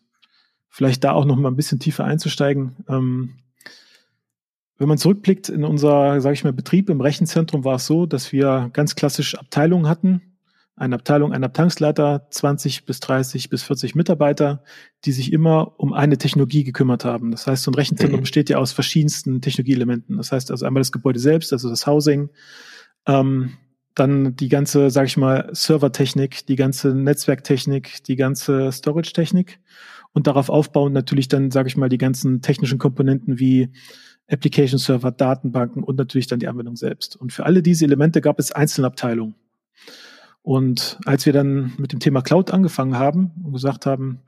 vielleicht 0.68 1.04
da 1.04 1.12
auch 1.12 1.24
noch 1.24 1.36
mal 1.36 1.48
ein 1.48 1.56
bisschen 1.56 1.80
tiefer 1.80 2.04
einzusteigen. 2.04 2.76
Ähm, 2.88 3.38
wenn 4.78 4.88
man 4.88 4.98
zurückblickt 4.98 5.48
in 5.48 5.64
unser, 5.64 6.20
sage 6.20 6.34
ich 6.34 6.44
mal, 6.44 6.52
Betrieb 6.52 6.90
im 6.90 7.00
Rechenzentrum 7.00 7.64
war 7.64 7.76
es 7.76 7.86
so, 7.86 8.06
dass 8.06 8.32
wir 8.32 8.70
ganz 8.72 8.94
klassisch 8.94 9.34
Abteilungen 9.34 9.88
hatten, 9.88 10.35
eine 10.76 10.96
Abteilung, 10.96 11.32
ein 11.32 11.42
Abteilungsleiter, 11.42 12.26
20 12.30 12.84
bis 12.84 13.00
30 13.00 13.48
bis 13.48 13.62
40 13.62 13.94
Mitarbeiter, 13.94 14.62
die 15.06 15.12
sich 15.12 15.32
immer 15.32 15.80
um 15.80 15.94
eine 15.94 16.18
Technologie 16.18 16.64
gekümmert 16.64 17.06
haben. 17.06 17.30
Das 17.30 17.46
heißt, 17.46 17.62
so 17.62 17.70
ein 17.70 17.74
Rechenzentrum 17.74 18.20
mhm. 18.20 18.24
besteht 18.24 18.50
ja 18.50 18.58
aus 18.58 18.72
verschiedensten 18.72 19.40
Technologieelementen. 19.40 20.18
Das 20.18 20.32
heißt 20.32 20.50
also 20.50 20.66
einmal 20.66 20.82
das 20.82 20.92
Gebäude 20.92 21.18
selbst, 21.18 21.52
also 21.54 21.70
das 21.70 21.86
Housing, 21.86 22.28
ähm, 23.06 23.54
dann 23.94 24.36
die 24.36 24.50
ganze, 24.50 24.90
sage 24.90 25.06
ich 25.06 25.16
mal, 25.16 25.48
Servertechnik, 25.52 26.44
die 26.46 26.56
ganze 26.56 26.94
Netzwerktechnik, 26.94 28.04
die 28.04 28.16
ganze 28.16 28.70
Storage-Technik 28.70 29.58
und 30.12 30.26
darauf 30.26 30.50
aufbauen 30.50 30.92
natürlich 30.92 31.28
dann, 31.28 31.50
sage 31.50 31.68
ich 31.68 31.78
mal, 31.78 31.88
die 31.88 31.96
ganzen 31.96 32.42
technischen 32.42 32.78
Komponenten 32.78 33.38
wie 33.38 33.70
Application 34.28 34.78
Server, 34.78 35.10
Datenbanken 35.10 35.82
und 35.82 35.96
natürlich 35.96 36.26
dann 36.26 36.40
die 36.40 36.48
Anwendung 36.48 36.76
selbst. 36.76 37.16
Und 37.16 37.32
für 37.32 37.46
alle 37.46 37.62
diese 37.62 37.86
Elemente 37.86 38.20
gab 38.20 38.38
es 38.38 38.52
einzelne 38.52 38.88
Abteilungen. 38.88 39.34
Und 40.46 41.00
als 41.06 41.26
wir 41.26 41.32
dann 41.32 41.72
mit 41.76 41.92
dem 41.92 41.98
Thema 41.98 42.22
Cloud 42.22 42.52
angefangen 42.52 42.96
haben 42.96 43.32
und 43.42 43.52
gesagt 43.52 43.84
haben, 43.84 44.20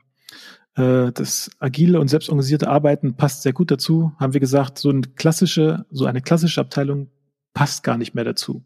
äh, 0.75 1.13
das 1.13 1.49
agile 1.59 1.97
und 1.97 2.09
selbstorganisierte 2.09 2.67
Arbeiten 2.67 3.15
passt 3.15 3.41
sehr 3.41 3.53
gut 3.53 3.71
dazu, 3.71 4.11
haben 4.19 4.33
wir 4.33 4.41
gesagt, 4.41 4.79
so 4.79 4.89
eine 4.89 4.99
klassische, 4.99 5.85
so 5.91 6.07
eine 6.07 6.19
klassische 6.21 6.59
Abteilung 6.59 7.07
passt 7.53 7.83
gar 7.83 7.97
nicht 7.97 8.15
mehr 8.15 8.25
dazu, 8.25 8.65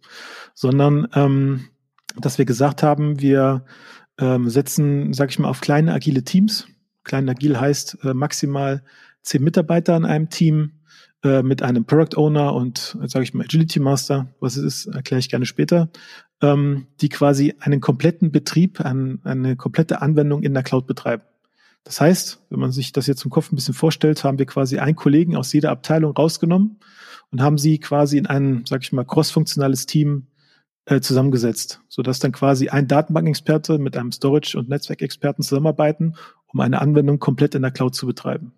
sondern 0.56 1.08
ähm, 1.14 1.66
dass 2.20 2.40
wir 2.40 2.46
gesagt 2.46 2.82
haben, 2.82 3.20
wir 3.20 3.66
ähm, 4.18 4.50
setzen, 4.50 5.14
sag 5.14 5.30
ich 5.30 5.38
mal, 5.38 5.48
auf 5.48 5.62
kleine 5.62 5.94
agile 5.94 6.24
Teams. 6.24 6.66
Klein 7.04 7.30
agil 7.30 7.60
heißt 7.60 8.00
äh, 8.04 8.16
maximal 8.16 8.84
zehn 9.22 9.44
Mitarbeiter 9.44 9.94
an 9.94 10.06
einem 10.06 10.30
Team 10.30 10.72
äh, 11.24 11.44
mit 11.44 11.62
einem 11.62 11.86
Product 11.86 12.18
Owner 12.18 12.54
und, 12.54 12.98
äh, 13.02 13.08
sage 13.08 13.24
ich 13.24 13.34
mal, 13.34 13.44
Agility 13.44 13.80
Master. 13.80 14.28
Was 14.40 14.58
es 14.58 14.64
ist, 14.64 14.96
erkläre 14.96 15.20
ich 15.20 15.30
gerne 15.30 15.46
später 15.46 15.90
ähm, 16.44 16.88
die 17.02 17.10
quasi 17.10 17.56
einen 17.60 17.82
kompletten 17.82 18.32
Betrieb, 18.32 18.82
ein, 18.82 19.22
eine 19.24 19.56
komplette 19.56 20.02
Anwendung 20.02 20.44
in 20.44 20.54
der 20.54 20.62
Cloud 20.62 20.86
betreiben. 20.86 21.24
Das 21.86 22.00
heißt, 22.00 22.42
wenn 22.50 22.60
man 22.60 22.72
sich 22.72 22.92
das 22.92 23.08
jetzt 23.08 23.24
im 23.24 23.32
Kopf 23.32 23.52
ein 23.52 23.56
bisschen 23.56 23.74
vorstellt, 23.74 24.24
haben 24.24 24.40
wir 24.40 24.46
quasi 24.46 24.78
einen 24.78 24.96
Kollegen 24.96 25.36
aus 25.36 25.52
jeder 25.54 25.72
Abteilung 25.72 26.12
rausgenommen 26.14 26.80
und 27.32 27.42
haben 27.42 27.58
sie 27.58 27.80
quasi 27.80 28.18
in 28.18 28.28
ein, 28.28 28.64
sag 28.68 28.84
ich 28.84 28.92
mal, 28.92 29.06
crossfunktionales 29.06 29.86
Team 29.86 30.28
äh, 30.86 31.00
zusammengesetzt, 31.00 31.82
sodass 31.88 32.20
dann 32.20 32.34
quasi 32.34 32.70
ein 32.70 32.88
Datenbankexperte 32.88 33.80
mit 33.80 33.98
einem 33.98 34.12
Storage- 34.12 34.58
und 34.58 34.70
Netzwerkexperten 34.70 35.44
zusammenarbeiten, 35.44 36.16
um 36.48 36.60
eine 36.60 36.82
Anwendung 36.82 37.20
komplett 37.20 37.56
in 37.56 37.62
der 37.62 37.72
Cloud 37.72 37.96
zu 37.96 38.06
betreiben. 38.06 38.54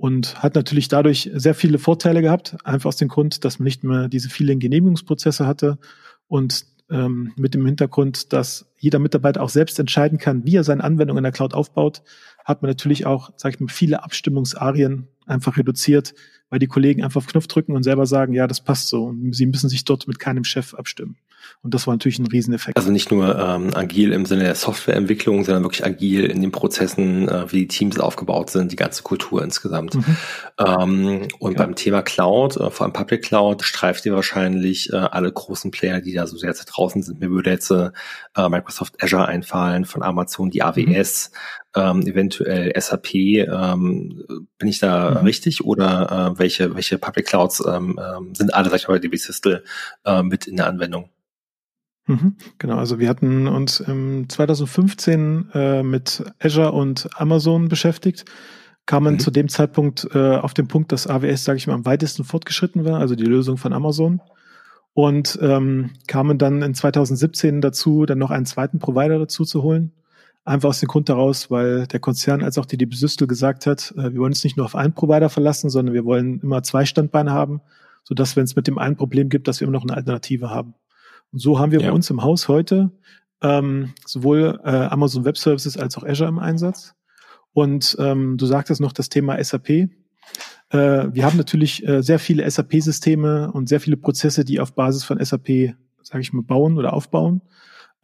Und 0.00 0.42
hat 0.42 0.54
natürlich 0.54 0.88
dadurch 0.88 1.30
sehr 1.34 1.54
viele 1.54 1.78
Vorteile 1.78 2.22
gehabt, 2.22 2.56
einfach 2.64 2.88
aus 2.88 2.96
dem 2.96 3.08
Grund, 3.08 3.44
dass 3.44 3.58
man 3.58 3.64
nicht 3.64 3.84
mehr 3.84 4.08
diese 4.08 4.30
vielen 4.30 4.58
Genehmigungsprozesse 4.58 5.46
hatte 5.46 5.78
und 6.26 6.64
ähm, 6.88 7.34
mit 7.36 7.52
dem 7.52 7.66
Hintergrund, 7.66 8.32
dass 8.32 8.64
jeder 8.78 8.98
Mitarbeiter 8.98 9.42
auch 9.42 9.50
selbst 9.50 9.78
entscheiden 9.78 10.16
kann, 10.16 10.46
wie 10.46 10.56
er 10.56 10.64
seine 10.64 10.82
Anwendung 10.84 11.18
in 11.18 11.22
der 11.22 11.32
Cloud 11.32 11.52
aufbaut, 11.52 12.00
hat 12.46 12.62
man 12.62 12.70
natürlich 12.70 13.04
auch, 13.04 13.30
sag 13.36 13.52
ich 13.52 13.60
mal, 13.60 13.68
viele 13.68 14.02
Abstimmungsarien 14.02 15.06
einfach 15.26 15.58
reduziert, 15.58 16.14
weil 16.48 16.60
die 16.60 16.66
Kollegen 16.66 17.04
einfach 17.04 17.18
auf 17.18 17.26
Knopf 17.26 17.46
drücken 17.46 17.72
und 17.76 17.82
selber 17.82 18.06
sagen, 18.06 18.32
ja, 18.32 18.46
das 18.46 18.62
passt 18.62 18.88
so. 18.88 19.04
Und 19.04 19.34
sie 19.34 19.44
müssen 19.44 19.68
sich 19.68 19.84
dort 19.84 20.08
mit 20.08 20.18
keinem 20.18 20.44
Chef 20.44 20.72
abstimmen. 20.72 21.18
Und 21.62 21.74
das 21.74 21.86
war 21.86 21.94
natürlich 21.94 22.18
ein 22.18 22.26
Rieseneffekt. 22.26 22.76
Also 22.76 22.90
nicht 22.90 23.10
nur 23.10 23.38
ähm, 23.38 23.70
agil 23.74 24.12
im 24.12 24.24
Sinne 24.24 24.44
der 24.44 24.54
Softwareentwicklung, 24.54 25.44
sondern 25.44 25.62
wirklich 25.62 25.84
agil 25.84 26.24
in 26.24 26.40
den 26.40 26.52
Prozessen, 26.52 27.28
äh, 27.28 27.52
wie 27.52 27.60
die 27.60 27.68
Teams 27.68 27.98
aufgebaut 28.00 28.50
sind, 28.50 28.72
die 28.72 28.76
ganze 28.76 29.02
Kultur 29.02 29.42
insgesamt. 29.44 29.94
Mhm. 29.94 30.16
Ähm, 30.58 31.28
und 31.38 31.52
ja. 31.52 31.58
beim 31.58 31.74
Thema 31.74 32.02
Cloud, 32.02 32.56
äh, 32.56 32.70
vor 32.70 32.84
allem 32.84 32.92
Public 32.92 33.22
Cloud, 33.22 33.62
streift 33.62 34.06
ihr 34.06 34.14
wahrscheinlich 34.14 34.92
äh, 34.92 34.96
alle 34.96 35.30
großen 35.30 35.70
Player, 35.70 36.00
die 36.00 36.14
da 36.14 36.26
so 36.26 36.36
sehr 36.36 36.54
draußen 36.54 37.02
sind. 37.02 37.20
Mir 37.20 37.30
würde 37.30 37.50
jetzt 37.50 37.70
äh, 37.70 37.90
Microsoft 38.36 39.02
Azure 39.02 39.26
einfallen, 39.26 39.84
von 39.84 40.02
Amazon 40.02 40.50
die 40.50 40.62
AWS, 40.62 41.30
mhm. 41.76 41.82
ähm, 41.82 42.02
eventuell 42.06 42.72
SAP. 42.80 43.14
Ähm, 43.14 44.24
bin 44.58 44.68
ich 44.68 44.78
da 44.78 45.10
mhm. 45.10 45.26
richtig? 45.26 45.64
Oder 45.64 46.32
äh, 46.34 46.38
welche, 46.38 46.74
welche 46.74 46.98
Public 46.98 47.26
Clouds 47.26 47.62
ähm, 47.66 47.98
ähm, 48.00 48.34
sind 48.34 48.54
alle, 48.54 48.70
sag 48.70 48.76
ich 48.76 48.88
mal, 48.88 48.94
bei 48.94 49.00
DB 49.00 49.16
Systel 49.16 49.64
äh, 50.04 50.22
mit 50.22 50.46
in 50.46 50.56
der 50.56 50.66
Anwendung? 50.66 51.10
Mhm, 52.10 52.34
genau, 52.58 52.76
also 52.76 52.98
wir 52.98 53.08
hatten 53.08 53.46
uns 53.46 53.78
im 53.78 54.28
2015 54.28 55.50
äh, 55.54 55.82
mit 55.84 56.24
Azure 56.40 56.72
und 56.72 57.08
Amazon 57.14 57.68
beschäftigt, 57.68 58.24
kamen 58.84 59.14
mhm. 59.14 59.18
zu 59.20 59.30
dem 59.30 59.48
Zeitpunkt 59.48 60.08
äh, 60.12 60.36
auf 60.36 60.52
den 60.52 60.66
Punkt, 60.66 60.90
dass 60.90 61.06
AWS, 61.06 61.44
sage 61.44 61.58
ich 61.58 61.68
mal, 61.68 61.74
am 61.74 61.86
weitesten 61.86 62.24
fortgeschritten 62.24 62.84
war, 62.84 62.98
also 62.98 63.14
die 63.14 63.24
Lösung 63.24 63.58
von 63.58 63.72
Amazon. 63.72 64.20
und 64.92 65.38
ähm, 65.40 65.90
kamen 66.08 66.36
dann 66.36 66.62
in 66.62 66.74
2017 66.74 67.60
dazu, 67.60 68.06
dann 68.06 68.18
noch 68.18 68.32
einen 68.32 68.46
zweiten 68.46 68.80
Provider 68.80 69.20
dazu 69.20 69.44
zu 69.44 69.62
holen. 69.62 69.92
Einfach 70.44 70.70
aus 70.70 70.80
dem 70.80 70.88
Grund 70.88 71.08
daraus, 71.08 71.48
weil 71.48 71.86
der 71.86 72.00
Konzern 72.00 72.42
als 72.42 72.58
auch 72.58 72.66
die 72.66 72.76
DB 72.76 72.96
Systel 72.96 73.28
gesagt 73.28 73.66
hat, 73.66 73.94
äh, 73.96 74.12
wir 74.12 74.16
wollen 74.16 74.32
uns 74.32 74.42
nicht 74.42 74.56
nur 74.56 74.66
auf 74.66 74.74
einen 74.74 74.94
Provider 74.94 75.28
verlassen, 75.28 75.70
sondern 75.70 75.94
wir 75.94 76.04
wollen 76.04 76.40
immer 76.40 76.64
zwei 76.64 76.84
Standbeine 76.86 77.30
haben, 77.30 77.60
sodass 78.02 78.34
wenn 78.34 78.44
es 78.44 78.56
mit 78.56 78.66
dem 78.66 78.78
einen 78.78 78.96
Problem 78.96 79.28
gibt, 79.28 79.46
dass 79.46 79.60
wir 79.60 79.68
immer 79.68 79.76
noch 79.76 79.84
eine 79.84 79.94
Alternative 79.94 80.50
haben. 80.50 80.74
Und 81.32 81.38
so 81.40 81.58
haben 81.58 81.72
wir 81.72 81.80
ja. 81.80 81.88
bei 81.88 81.94
uns 81.94 82.10
im 82.10 82.22
Haus 82.22 82.48
heute 82.48 82.90
ähm, 83.42 83.94
sowohl 84.04 84.60
äh, 84.64 84.70
Amazon 84.70 85.24
Web 85.24 85.38
Services 85.38 85.76
als 85.76 85.96
auch 85.96 86.04
Azure 86.04 86.28
im 86.28 86.38
Einsatz. 86.38 86.94
Und 87.52 87.96
ähm, 87.98 88.36
du 88.36 88.46
sagtest 88.46 88.80
noch 88.80 88.92
das 88.92 89.08
Thema 89.08 89.42
SAP. 89.42 89.70
Äh, 89.70 89.88
wir 90.70 91.24
haben 91.24 91.36
natürlich 91.36 91.86
äh, 91.86 92.02
sehr 92.02 92.18
viele 92.18 92.48
SAP-Systeme 92.48 93.50
und 93.52 93.68
sehr 93.68 93.80
viele 93.80 93.96
Prozesse, 93.96 94.44
die 94.44 94.60
auf 94.60 94.74
Basis 94.74 95.04
von 95.04 95.22
SAP, 95.24 95.74
sage 96.02 96.20
ich 96.20 96.32
mal, 96.32 96.42
bauen 96.42 96.78
oder 96.78 96.92
aufbauen. 96.92 97.42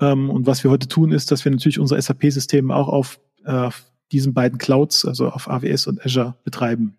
Ähm, 0.00 0.30
und 0.30 0.47
was 0.47 0.64
wir 0.64 0.71
heute 0.71 0.88
tun, 0.88 1.12
ist, 1.12 1.30
dass 1.30 1.45
wir 1.45 1.52
natürlich 1.52 1.78
unsere 1.78 2.00
SAP-Systeme 2.00 2.75
auch 2.75 2.88
auf 2.88 3.21
äh, 3.45 3.71
diesen 4.12 4.35
beiden 4.35 4.59
Clouds, 4.59 5.04
also 5.04 5.28
auf 5.28 5.49
AWS 5.49 5.87
und 5.87 6.04
Azure, 6.04 6.37
betreiben. 6.45 6.97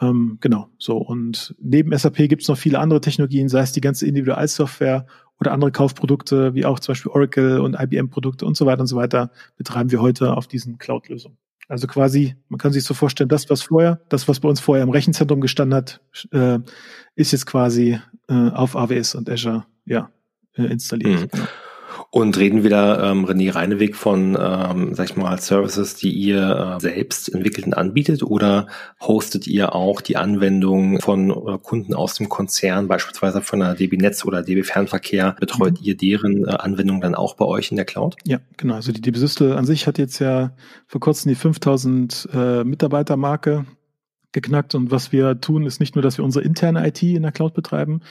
Ähm, 0.00 0.38
genau, 0.40 0.68
so. 0.78 0.96
Und 0.96 1.54
neben 1.60 1.96
SAP 1.96 2.16
gibt 2.28 2.42
es 2.42 2.48
noch 2.48 2.58
viele 2.58 2.78
andere 2.78 3.00
Technologien, 3.00 3.48
sei 3.48 3.60
es 3.60 3.72
die 3.72 3.80
ganze 3.80 4.06
Individualsoftware 4.06 5.06
oder 5.40 5.52
andere 5.52 5.72
Kaufprodukte, 5.72 6.54
wie 6.54 6.64
auch 6.64 6.78
zum 6.78 6.92
Beispiel 6.92 7.12
Oracle 7.12 7.60
und 7.60 7.74
IBM-Produkte 7.78 8.46
und 8.46 8.56
so 8.56 8.66
weiter 8.66 8.80
und 8.80 8.86
so 8.86 8.96
weiter, 8.96 9.30
betreiben 9.56 9.90
wir 9.90 10.00
heute 10.00 10.36
auf 10.36 10.46
diesen 10.46 10.78
Cloud-Lösungen. 10.78 11.36
Also 11.68 11.86
quasi, 11.86 12.36
man 12.48 12.58
kann 12.58 12.72
sich 12.72 12.84
so 12.84 12.94
vorstellen, 12.94 13.28
das, 13.28 13.48
was 13.48 13.62
vorher, 13.62 14.00
das, 14.08 14.28
was 14.28 14.40
bei 14.40 14.48
uns 14.48 14.60
vorher 14.60 14.82
im 14.82 14.90
Rechenzentrum 14.90 15.40
gestanden 15.40 15.76
hat, 15.76 16.00
äh, 16.30 16.58
ist 17.14 17.32
jetzt 17.32 17.46
quasi 17.46 17.98
äh, 18.28 18.50
auf 18.50 18.76
AWS 18.76 19.14
und 19.14 19.30
Azure 19.30 19.64
ja, 19.86 20.10
äh, 20.54 20.64
installiert. 20.64 21.32
Mhm. 21.34 21.48
Und 22.14 22.38
reden 22.38 22.62
wir 22.62 22.70
da, 22.70 23.10
ähm, 23.10 23.24
René 23.24 23.52
Reineweg, 23.52 23.96
von, 23.96 24.38
ähm, 24.40 24.94
sag 24.94 25.10
ich 25.10 25.16
mal, 25.16 25.36
Services, 25.40 25.96
die 25.96 26.12
ihr 26.12 26.76
äh, 26.76 26.80
selbst 26.80 27.34
entwickelt 27.34 27.66
und 27.66 27.76
anbietet 27.76 28.22
oder 28.22 28.68
hostet 29.00 29.48
ihr 29.48 29.74
auch 29.74 30.00
die 30.00 30.16
Anwendung 30.16 31.00
von 31.00 31.30
äh, 31.30 31.58
Kunden 31.60 31.92
aus 31.92 32.14
dem 32.14 32.28
Konzern, 32.28 32.86
beispielsweise 32.86 33.40
von 33.40 33.58
der 33.58 33.74
DB 33.74 33.96
Netz 33.96 34.24
oder 34.24 34.44
DB 34.44 34.62
Fernverkehr, 34.62 35.34
betreut 35.40 35.80
mhm. 35.80 35.86
ihr 35.86 35.96
deren 35.96 36.44
äh, 36.46 36.50
Anwendung 36.50 37.00
dann 37.00 37.16
auch 37.16 37.34
bei 37.34 37.46
euch 37.46 37.72
in 37.72 37.76
der 37.76 37.84
Cloud? 37.84 38.14
Ja, 38.24 38.38
genau. 38.58 38.74
Also 38.74 38.92
die 38.92 39.00
DB 39.00 39.18
Systel 39.18 39.54
an 39.54 39.64
sich 39.64 39.88
hat 39.88 39.98
jetzt 39.98 40.20
ja 40.20 40.52
vor 40.86 41.00
kurzem 41.00 41.30
die 41.30 41.34
5000 41.34 42.28
äh, 42.32 42.62
Mitarbeitermarke 42.62 43.66
geknackt 44.30 44.76
und 44.76 44.92
was 44.92 45.10
wir 45.10 45.40
tun, 45.40 45.66
ist 45.66 45.80
nicht 45.80 45.96
nur, 45.96 46.02
dass 46.02 46.16
wir 46.18 46.24
unsere 46.24 46.44
interne 46.44 46.86
IT 46.86 47.02
in 47.02 47.22
der 47.22 47.32
Cloud 47.32 47.54
betreiben, 47.54 48.02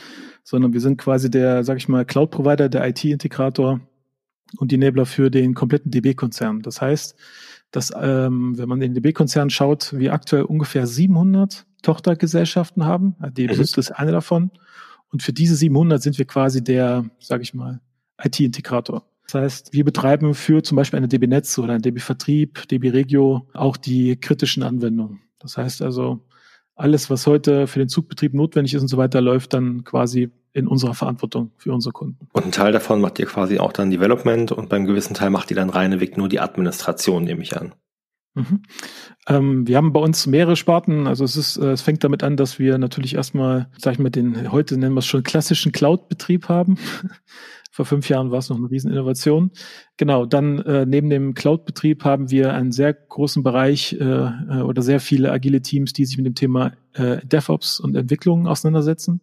sondern 0.43 0.73
wir 0.73 0.81
sind 0.81 0.97
quasi 0.97 1.31
der, 1.31 1.63
sag 1.63 1.77
ich 1.77 1.87
mal, 1.87 2.03
Cloud-Provider, 2.03 2.67
der 2.67 2.85
IT-Integrator 2.85 3.79
und 4.57 4.71
die 4.71 4.75
Enabler 4.75 5.05
für 5.05 5.29
den 5.29 5.53
kompletten 5.53 5.91
DB-Konzern. 5.91 6.61
Das 6.61 6.81
heißt, 6.81 7.15
dass 7.71 7.91
ähm, 7.99 8.57
wenn 8.57 8.69
man 8.69 8.81
in 8.81 8.93
den 8.93 9.01
DB-Konzern 9.01 9.49
schaut, 9.49 9.93
wir 9.97 10.13
aktuell 10.13 10.43
ungefähr 10.43 10.85
700 10.85 11.65
Tochtergesellschaften 11.81 12.85
haben. 12.85 13.15
Die 13.35 13.47
mhm. 13.47 13.59
ist 13.59 13.91
eine 13.91 14.11
davon. 14.11 14.51
Und 15.11 15.21
für 15.21 15.33
diese 15.33 15.55
700 15.55 16.01
sind 16.01 16.17
wir 16.17 16.25
quasi 16.25 16.63
der, 16.63 17.05
sage 17.19 17.43
ich 17.43 17.53
mal, 17.53 17.81
IT-Integrator. 18.21 19.05
Das 19.25 19.35
heißt, 19.35 19.73
wir 19.73 19.83
betreiben 19.83 20.33
für 20.33 20.63
zum 20.63 20.75
Beispiel 20.75 20.97
eine 20.97 21.07
DB 21.07 21.27
Netz 21.27 21.57
oder 21.57 21.73
ein 21.73 21.81
DB 21.81 21.99
Vertrieb, 21.99 22.67
DB 22.67 22.89
Regio 22.89 23.47
auch 23.53 23.77
die 23.77 24.17
kritischen 24.19 24.63
Anwendungen. 24.63 25.21
Das 25.39 25.57
heißt 25.57 25.81
also, 25.81 26.25
alles, 26.75 27.09
was 27.09 27.27
heute 27.27 27.67
für 27.67 27.79
den 27.79 27.89
Zugbetrieb 27.89 28.33
notwendig 28.33 28.73
ist 28.73 28.81
und 28.81 28.87
so 28.87 28.97
weiter, 28.97 29.21
läuft 29.21 29.53
dann 29.53 29.83
quasi 29.83 30.31
in 30.53 30.67
unserer 30.67 30.93
Verantwortung 30.93 31.51
für 31.57 31.73
unsere 31.73 31.93
Kunden. 31.93 32.27
Und 32.33 32.45
ein 32.45 32.51
Teil 32.51 32.71
davon 32.71 33.01
macht 33.01 33.19
ihr 33.19 33.25
quasi 33.25 33.59
auch 33.59 33.73
dann 33.73 33.89
Development 33.89 34.51
und 34.51 34.69
beim 34.69 34.85
gewissen 34.85 35.15
Teil 35.15 35.31
macht 35.31 35.49
ihr 35.51 35.55
dann 35.55 35.69
reineweg 35.69 36.17
nur 36.17 36.29
die 36.29 36.39
Administration, 36.39 37.23
nehme 37.23 37.41
ich 37.41 37.57
an. 37.57 37.73
Mhm. 38.35 38.63
Ähm, 39.27 39.67
wir 39.67 39.77
haben 39.77 39.93
bei 39.93 39.99
uns 39.99 40.25
mehrere 40.25 40.55
Sparten. 40.55 41.07
Also 41.07 41.23
es 41.23 41.35
ist, 41.35 41.57
äh, 41.57 41.71
es 41.71 41.81
fängt 41.81 42.03
damit 42.03 42.23
an, 42.23 42.37
dass 42.37 42.59
wir 42.59 42.77
natürlich 42.77 43.15
erstmal, 43.15 43.69
sag 43.77 43.93
ich 43.93 43.99
mal, 43.99 44.09
den 44.09 44.51
heute 44.51 44.77
nennen 44.77 44.95
wir 44.95 44.99
es 44.99 45.05
schon 45.05 45.23
klassischen 45.23 45.71
Cloud-Betrieb 45.71 46.49
haben. 46.49 46.77
Vor 47.75 47.85
fünf 47.85 48.07
Jahren 48.07 48.29
war 48.29 48.37
es 48.37 48.49
noch 48.49 48.57
eine 48.57 48.69
Rieseninnovation. 48.69 49.49
Genau, 49.97 50.27
dann 50.27 50.59
äh, 50.59 50.85
neben 50.85 51.09
dem 51.09 51.33
Cloud-Betrieb 51.33 52.03
haben 52.05 52.29
wir 52.29 52.53
einen 52.53 52.71
sehr 52.71 52.93
großen 52.93 53.41
Bereich 53.41 53.93
äh, 53.93 54.03
äh, 54.03 54.61
oder 54.61 54.83
sehr 54.83 54.99
viele 54.99 55.31
agile 55.31 55.59
Teams, 55.59 55.91
die 55.91 56.05
sich 56.05 56.15
mit 56.17 56.27
dem 56.27 56.35
Thema 56.35 56.73
äh, 56.93 57.17
DevOps 57.25 57.79
und 57.79 57.95
Entwicklung 57.95 58.45
auseinandersetzen. 58.45 59.21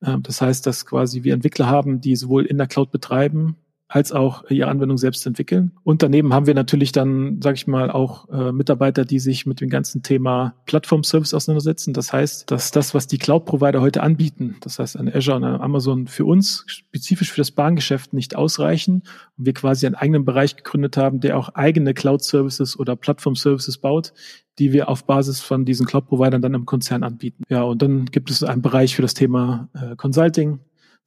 Äh, 0.00 0.16
das 0.22 0.40
heißt, 0.40 0.66
dass 0.66 0.86
quasi 0.86 1.24
wir 1.24 1.34
Entwickler 1.34 1.66
haben, 1.66 2.00
die 2.00 2.16
sowohl 2.16 2.46
in 2.46 2.56
der 2.56 2.68
Cloud 2.68 2.90
betreiben, 2.90 3.58
als 3.94 4.10
auch 4.10 4.50
ihre 4.50 4.68
Anwendung 4.68 4.98
selbst 4.98 5.24
entwickeln. 5.24 5.70
Und 5.84 6.02
daneben 6.02 6.34
haben 6.34 6.48
wir 6.48 6.54
natürlich 6.54 6.90
dann, 6.90 7.40
sage 7.40 7.54
ich 7.54 7.68
mal, 7.68 7.92
auch 7.92 8.28
äh, 8.28 8.50
Mitarbeiter, 8.50 9.04
die 9.04 9.20
sich 9.20 9.46
mit 9.46 9.60
dem 9.60 9.70
ganzen 9.70 10.02
Thema 10.02 10.56
Plattform-Service 10.66 11.32
auseinandersetzen. 11.32 11.94
Das 11.94 12.12
heißt, 12.12 12.50
dass 12.50 12.72
das, 12.72 12.92
was 12.92 13.06
die 13.06 13.18
Cloud-Provider 13.18 13.80
heute 13.80 14.02
anbieten, 14.02 14.56
das 14.62 14.80
heißt 14.80 14.96
an 14.96 15.08
Azure 15.08 15.36
und 15.36 15.44
an 15.44 15.60
Amazon 15.60 16.08
für 16.08 16.24
uns 16.24 16.64
spezifisch 16.66 17.30
für 17.30 17.40
das 17.40 17.52
Bahngeschäft 17.52 18.12
nicht 18.12 18.34
ausreichen 18.34 19.04
und 19.38 19.46
wir 19.46 19.54
quasi 19.54 19.86
einen 19.86 19.94
eigenen 19.94 20.24
Bereich 20.24 20.56
gegründet 20.56 20.96
haben, 20.96 21.20
der 21.20 21.38
auch 21.38 21.50
eigene 21.50 21.94
Cloud-Services 21.94 22.76
oder 22.76 22.96
Plattform-Services 22.96 23.78
baut, 23.78 24.12
die 24.58 24.72
wir 24.72 24.88
auf 24.88 25.04
Basis 25.04 25.38
von 25.40 25.64
diesen 25.64 25.86
Cloud-Providern 25.86 26.42
dann 26.42 26.54
im 26.54 26.66
Konzern 26.66 27.04
anbieten. 27.04 27.44
Ja, 27.48 27.62
und 27.62 27.80
dann 27.80 28.06
gibt 28.06 28.28
es 28.32 28.42
einen 28.42 28.60
Bereich 28.60 28.96
für 28.96 29.02
das 29.02 29.14
Thema 29.14 29.68
äh, 29.72 29.94
Consulting, 29.94 30.58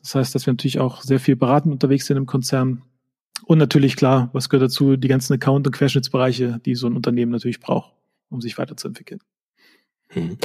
das 0.07 0.15
heißt, 0.15 0.35
dass 0.35 0.45
wir 0.45 0.53
natürlich 0.53 0.79
auch 0.79 1.01
sehr 1.01 1.19
viel 1.19 1.35
beratend 1.35 1.73
unterwegs 1.73 2.05
sind 2.05 2.15
im 2.15 2.25
Konzern. 2.25 2.81
Und 3.43 3.57
natürlich, 3.57 3.97
klar, 3.97 4.29
was 4.31 4.47
gehört 4.47 4.71
dazu, 4.71 4.95
die 4.95 5.09
ganzen 5.09 5.33
Account- 5.33 5.67
und 5.67 5.73
Querschnittsbereiche, 5.73 6.61
die 6.65 6.75
so 6.75 6.87
ein 6.87 6.95
Unternehmen 6.95 7.33
natürlich 7.33 7.59
braucht, 7.59 7.91
um 8.29 8.39
sich 8.39 8.57
weiterzuentwickeln. 8.57 9.19
Hm. 10.11 10.37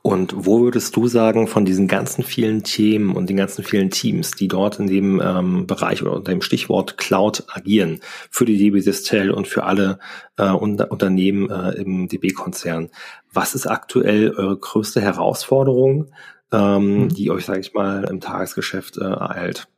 Und 0.00 0.32
wo 0.34 0.62
würdest 0.62 0.96
du 0.96 1.08
sagen, 1.08 1.46
von 1.46 1.66
diesen 1.66 1.88
ganzen 1.88 2.24
vielen 2.24 2.62
Themen 2.62 3.14
und 3.14 3.28
den 3.28 3.36
ganzen 3.36 3.62
vielen 3.62 3.90
Teams, 3.90 4.30
die 4.30 4.48
dort 4.48 4.78
in 4.78 4.86
dem 4.86 5.20
ähm, 5.22 5.66
Bereich 5.66 6.00
oder 6.00 6.12
unter 6.12 6.32
dem 6.32 6.40
Stichwort 6.40 6.96
Cloud 6.96 7.44
agieren, 7.48 8.00
für 8.30 8.46
die 8.46 8.56
DB 8.56 8.80
Sistel 8.80 9.30
und 9.30 9.46
für 9.46 9.64
alle 9.64 9.98
äh, 10.38 10.48
Unter 10.48 10.90
Unternehmen 10.90 11.50
äh, 11.50 11.72
im 11.72 12.08
DB-Konzern, 12.08 12.88
was 13.30 13.54
ist 13.54 13.66
aktuell 13.66 14.30
eure 14.30 14.56
größte 14.56 15.02
Herausforderung? 15.02 16.10
Ähm, 16.52 17.04
mhm. 17.04 17.08
die 17.08 17.30
euch, 17.30 17.44
sage 17.44 17.60
ich 17.60 17.74
mal, 17.74 18.04
im 18.04 18.20
Tagesgeschäft 18.20 18.98
äh, 18.98 19.04
ereilt? 19.04 19.68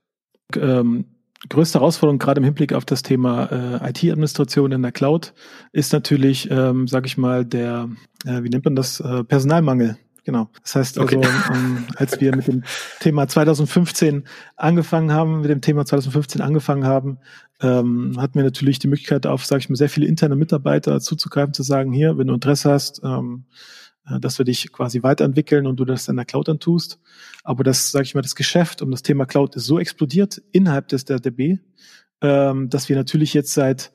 Ähm, 0.57 1.07
größte 1.49 1.79
Herausforderung 1.79 2.19
gerade 2.19 2.39
im 2.39 2.45
Hinblick 2.45 2.73
auf 2.73 2.85
das 2.85 3.03
Thema 3.03 3.81
äh, 3.83 3.91
IT-Administration 3.91 4.73
in 4.73 4.83
der 4.83 4.93
Cloud 4.93 5.35
ist 5.73 5.93
natürlich, 5.93 6.51
ähm, 6.51 6.89
sage 6.89 7.07
ich 7.07 7.17
mal, 7.17 7.45
der, 7.45 7.89
äh, 8.25 8.43
wie 8.43 8.49
nennt 8.49 8.65
man 8.65 8.77
das, 8.77 9.01
äh, 9.01 9.25
Personalmangel. 9.25 9.97
Genau. 10.25 10.49
Das 10.63 10.75
heißt 10.75 10.99
also, 10.99 11.19
okay. 11.19 11.29
ähm, 11.53 11.85
als 11.97 12.19
wir 12.19 12.35
mit 12.35 12.47
dem 12.47 12.65
Thema 13.01 13.29
2015 13.29 14.25
angefangen 14.57 15.13
haben, 15.13 15.43
mit 15.43 15.51
dem 15.51 15.61
Thema 15.61 15.85
2015 15.85 16.41
angefangen 16.41 16.85
haben, 16.85 17.19
ähm, 17.61 18.15
hatten 18.19 18.37
wir 18.37 18.43
natürlich 18.43 18.79
die 18.79 18.89
Möglichkeit, 18.89 19.27
auf, 19.27 19.45
sage 19.45 19.61
ich 19.61 19.69
mal, 19.69 19.77
sehr 19.77 19.91
viele 19.91 20.07
interne 20.07 20.35
Mitarbeiter 20.35 20.99
zuzugreifen, 21.01 21.53
zu 21.53 21.63
sagen, 21.63 21.93
hier, 21.93 22.17
wenn 22.17 22.29
du 22.29 22.35
Interesse 22.35 22.73
hast, 22.73 23.03
ähm, 23.05 23.45
äh, 23.51 23.84
dass 24.21 24.39
wir 24.39 24.45
dich 24.45 24.71
quasi 24.73 25.03
weiterentwickeln 25.03 25.67
und 25.67 25.77
du 25.81 25.85
das 25.85 26.09
in 26.09 26.17
der 26.17 26.25
Cloud 26.25 26.49
dann 26.49 26.61
tust. 26.61 27.01
Aber 27.43 27.65
das, 27.65 27.91
sage 27.91 28.05
ich 28.05 28.15
mal, 28.15 28.23
das 28.23 28.35
Geschäft 28.35 28.83
um 28.83 28.91
das 28.91 29.03
Thema 29.03 29.27
Cloud 29.27 29.57
ist 29.57 29.67
so 29.67 29.79
explodiert 29.79 30.43
innerhalb 30.53 30.89
des 30.89 31.05
der 31.05 31.21
DB, 31.21 31.59
ähm, 32.21 32.69
dass 32.69 32.89
wir 32.89 32.97
natürlich 32.97 33.35
jetzt 33.35 33.55
seit 33.55 33.93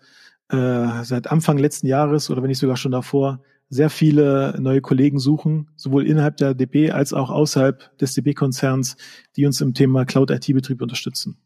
äh, 0.50 1.04
seit 1.04 1.28
Anfang 1.28 1.58
letzten 1.58 1.88
Jahres 1.88 2.30
oder 2.30 2.42
wenn 2.42 2.50
nicht 2.50 2.60
sogar 2.60 2.78
schon 2.78 2.92
davor 2.92 3.42
sehr 3.70 3.92
viele 3.92 4.56
neue 4.60 4.82
Kollegen 4.82 5.20
suchen, 5.20 5.70
sowohl 5.76 6.08
innerhalb 6.08 6.38
der 6.38 6.56
DB 6.56 6.92
als 6.92 7.14
auch 7.14 7.30
außerhalb 7.30 7.96
des 8.00 8.16
DB-Konzerns, 8.16 8.98
die 9.36 9.46
uns 9.46 9.62
im 9.62 9.76
Thema 9.76 10.06
Cloud-IT-Betrieb 10.06 10.82
unterstützen. 10.82 11.38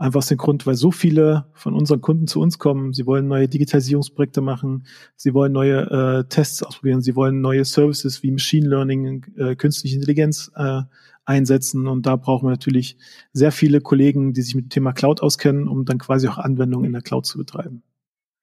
Einfach 0.00 0.20
aus 0.20 0.28
dem 0.28 0.38
Grund, 0.38 0.66
weil 0.66 0.76
so 0.76 0.90
viele 0.90 1.44
von 1.52 1.74
unseren 1.74 2.00
Kunden 2.00 2.26
zu 2.26 2.40
uns 2.40 2.58
kommen. 2.58 2.94
Sie 2.94 3.04
wollen 3.04 3.28
neue 3.28 3.48
Digitalisierungsprojekte 3.48 4.40
machen. 4.40 4.86
Sie 5.14 5.34
wollen 5.34 5.52
neue 5.52 6.22
äh, 6.22 6.24
Tests 6.26 6.62
ausprobieren. 6.62 7.02
Sie 7.02 7.14
wollen 7.16 7.42
neue 7.42 7.66
Services 7.66 8.22
wie 8.22 8.30
Machine 8.30 8.66
Learning, 8.66 9.26
äh, 9.36 9.56
künstliche 9.56 9.96
Intelligenz 9.96 10.50
äh, 10.56 10.80
einsetzen. 11.26 11.86
Und 11.86 12.06
da 12.06 12.16
brauchen 12.16 12.46
wir 12.46 12.50
natürlich 12.50 12.96
sehr 13.34 13.52
viele 13.52 13.82
Kollegen, 13.82 14.32
die 14.32 14.40
sich 14.40 14.54
mit 14.54 14.64
dem 14.64 14.70
Thema 14.70 14.92
Cloud 14.94 15.20
auskennen, 15.20 15.68
um 15.68 15.84
dann 15.84 15.98
quasi 15.98 16.28
auch 16.28 16.38
Anwendungen 16.38 16.86
in 16.86 16.92
der 16.94 17.02
Cloud 17.02 17.26
zu 17.26 17.36
betreiben. 17.36 17.82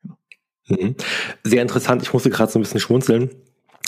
Genau. 0.03 0.19
Mhm. 0.67 0.95
Sehr 1.43 1.63
interessant. 1.63 2.03
Ich 2.03 2.13
musste 2.13 2.29
gerade 2.29 2.51
so 2.51 2.59
ein 2.59 2.61
bisschen 2.61 2.81
schmunzeln 2.81 3.31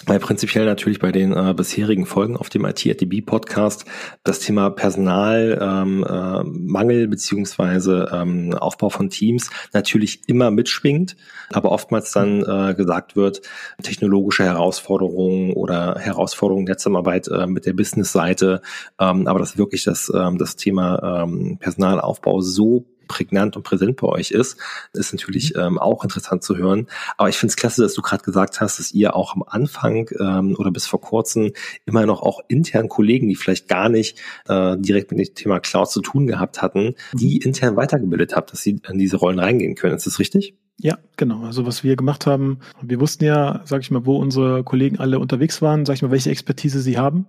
weil 0.06 0.20
prinzipiell 0.20 0.66
natürlich 0.66 1.00
bei 1.00 1.12
den 1.12 1.34
äh, 1.34 1.54
bisherigen 1.56 2.06
Folgen 2.06 2.38
auf 2.38 2.50
dem 2.50 2.66
IT 2.66 3.26
Podcast 3.26 3.86
das 4.24 4.40
Thema 4.40 4.70
Personalmangel 4.70 6.96
ähm, 6.96 7.04
äh, 7.04 7.08
beziehungsweise 7.08 8.10
ähm, 8.12 8.54
Aufbau 8.54 8.90
von 8.90 9.10
Teams 9.10 9.50
natürlich 9.74 10.22
immer 10.28 10.52
mitschwingt, 10.52 11.16
aber 11.52 11.72
oftmals 11.72 12.12
dann 12.12 12.44
äh, 12.44 12.74
gesagt 12.76 13.16
wird, 13.16 13.42
technologische 13.82 14.44
Herausforderungen 14.44 15.54
oder 15.54 15.96
Herausforderungen 16.00 16.66
der 16.66 16.78
Zusammenarbeit 16.78 17.28
äh, 17.28 17.48
mit 17.48 17.66
der 17.66 17.74
Business-Seite, 17.74 18.62
ähm, 19.00 19.28
aber 19.28 19.40
dass 19.40 19.58
wirklich 19.58 19.84
das, 19.84 20.12
ähm, 20.16 20.38
das 20.38 20.56
Thema 20.56 21.24
ähm, 21.24 21.58
Personalaufbau 21.60 22.42
so 22.42 22.86
prägnant 23.10 23.58
und 23.58 23.64
präsent 23.64 23.98
bei 23.98 24.08
euch 24.08 24.32
ist, 24.32 24.58
ist 24.94 25.12
natürlich 25.12 25.54
mhm. 25.54 25.62
ähm, 25.62 25.78
auch 25.78 26.06
interessant 26.06 26.44
zu 26.44 26.56
hören. 26.56 26.88
Aber 27.18 27.28
ich 27.28 27.38
finde 27.38 27.52
es 27.52 27.58
klasse, 27.58 27.82
dass 27.82 27.94
du 27.94 28.02
gerade 28.02 28.24
gesagt 28.24 28.62
hast, 28.62 28.80
dass 28.80 28.94
ihr 28.94 29.18
auch 29.18 29.36
am 29.36 29.44
Anfang 29.46 30.10
ähm, 30.18 30.56
oder 30.58 30.72
bis 30.72 30.88
vor 30.88 31.02
kurzem 31.02 31.52
immer 31.86 32.06
noch 32.06 32.22
auch 32.22 32.40
intern 32.48 32.88
Kollegen, 32.88 33.28
die 33.28 33.36
vielleicht 33.36 33.68
gar 33.68 33.90
nicht 33.90 34.18
äh, 34.48 34.78
direkt 34.78 35.12
mit 35.12 35.20
dem 35.20 35.36
Thema 35.36 35.60
Cloud 35.60 35.92
zu 35.92 36.02
tun 36.02 36.28
gehabt 36.28 36.62
hatten, 36.62 36.96
die 37.12 37.36
mhm. 37.36 37.48
intern 37.48 37.76
weitergebildet 37.76 38.36
habt, 38.38 38.54
dass 38.54 38.62
sie 38.62 38.80
in 38.88 38.98
diese 38.98 39.18
Rollen 39.18 39.40
reingehen 39.40 39.76
können. 39.76 39.98
Ist 39.98 40.08
das 40.08 40.20
richtig? 40.20 40.56
Ja, 40.82 40.98
genau. 41.18 41.44
Also 41.44 41.66
was 41.66 41.84
wir 41.84 41.98
gemacht 41.98 42.26
haben, 42.26 42.60
wir 42.82 43.02
wussten 43.02 43.26
ja, 43.26 43.62
sag 43.66 43.82
ich 43.82 43.92
mal, 43.92 44.06
wo 44.06 44.16
unsere 44.16 44.64
Kollegen 44.64 44.98
alle 44.98 45.20
unterwegs 45.20 45.62
waren, 45.62 45.86
sag 45.86 45.96
ich 45.96 46.02
mal, 46.02 46.12
welche 46.12 46.30
Expertise 46.30 46.80
sie 46.80 46.98
haben. 46.98 47.28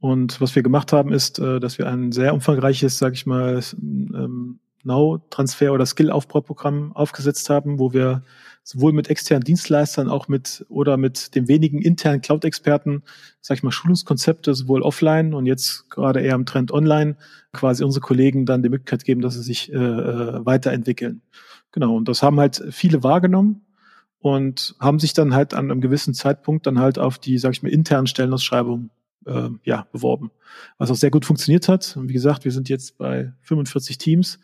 Und 0.00 0.40
was 0.40 0.54
wir 0.54 0.62
gemacht 0.62 0.92
haben, 0.92 1.12
ist, 1.12 1.38
äh, 1.38 1.60
dass 1.60 1.78
wir 1.78 1.88
ein 1.88 2.12
sehr 2.12 2.32
umfangreiches, 2.32 2.98
sag 2.98 3.14
ich 3.14 3.26
mal, 3.26 3.60
ähm, 3.82 4.60
Now-Transfer- 4.84 5.72
oder 5.72 5.86
Skill-Aufbauprogramm 5.86 6.92
aufgesetzt 6.94 7.50
haben, 7.50 7.78
wo 7.78 7.92
wir 7.92 8.22
sowohl 8.62 8.92
mit 8.92 9.08
externen 9.08 9.44
Dienstleistern, 9.44 10.08
auch 10.08 10.28
mit 10.28 10.66
oder 10.68 10.96
mit 10.96 11.34
den 11.34 11.48
wenigen 11.48 11.80
internen 11.80 12.20
Cloud-Experten, 12.20 13.02
sag 13.40 13.56
ich 13.56 13.62
mal, 13.62 13.70
Schulungskonzepte 13.70 14.54
sowohl 14.54 14.82
offline 14.82 15.32
und 15.32 15.46
jetzt 15.46 15.88
gerade 15.90 16.20
eher 16.20 16.34
im 16.34 16.44
Trend 16.44 16.70
online, 16.70 17.16
quasi 17.52 17.82
unsere 17.82 18.02
Kollegen 18.02 18.44
dann 18.44 18.62
die 18.62 18.68
Möglichkeit 18.68 19.04
geben, 19.04 19.22
dass 19.22 19.34
sie 19.34 19.42
sich 19.42 19.72
äh, 19.72 19.76
äh 19.76 20.44
weiterentwickeln. 20.44 21.22
Genau, 21.72 21.96
und 21.96 22.08
das 22.08 22.22
haben 22.22 22.38
halt 22.38 22.62
viele 22.70 23.02
wahrgenommen 23.02 23.62
und 24.20 24.74
haben 24.80 24.98
sich 24.98 25.12
dann 25.12 25.34
halt 25.34 25.54
an 25.54 25.70
einem 25.70 25.80
gewissen 25.80 26.12
Zeitpunkt 26.14 26.66
dann 26.66 26.78
halt 26.78 26.98
auf 26.98 27.18
die, 27.18 27.38
sag 27.38 27.52
ich 27.52 27.62
mal, 27.62 27.72
internen 27.72 28.06
Stellenausschreibungen 28.06 28.90
äh, 29.28 29.50
ja, 29.64 29.86
beworben. 29.92 30.30
Was 30.78 30.90
auch 30.90 30.96
sehr 30.96 31.10
gut 31.10 31.24
funktioniert 31.24 31.68
hat. 31.68 31.96
Und 31.96 32.08
wie 32.08 32.14
gesagt, 32.14 32.44
wir 32.44 32.52
sind 32.52 32.68
jetzt 32.68 32.98
bei 32.98 33.32
45 33.42 33.98
Teams, 33.98 34.40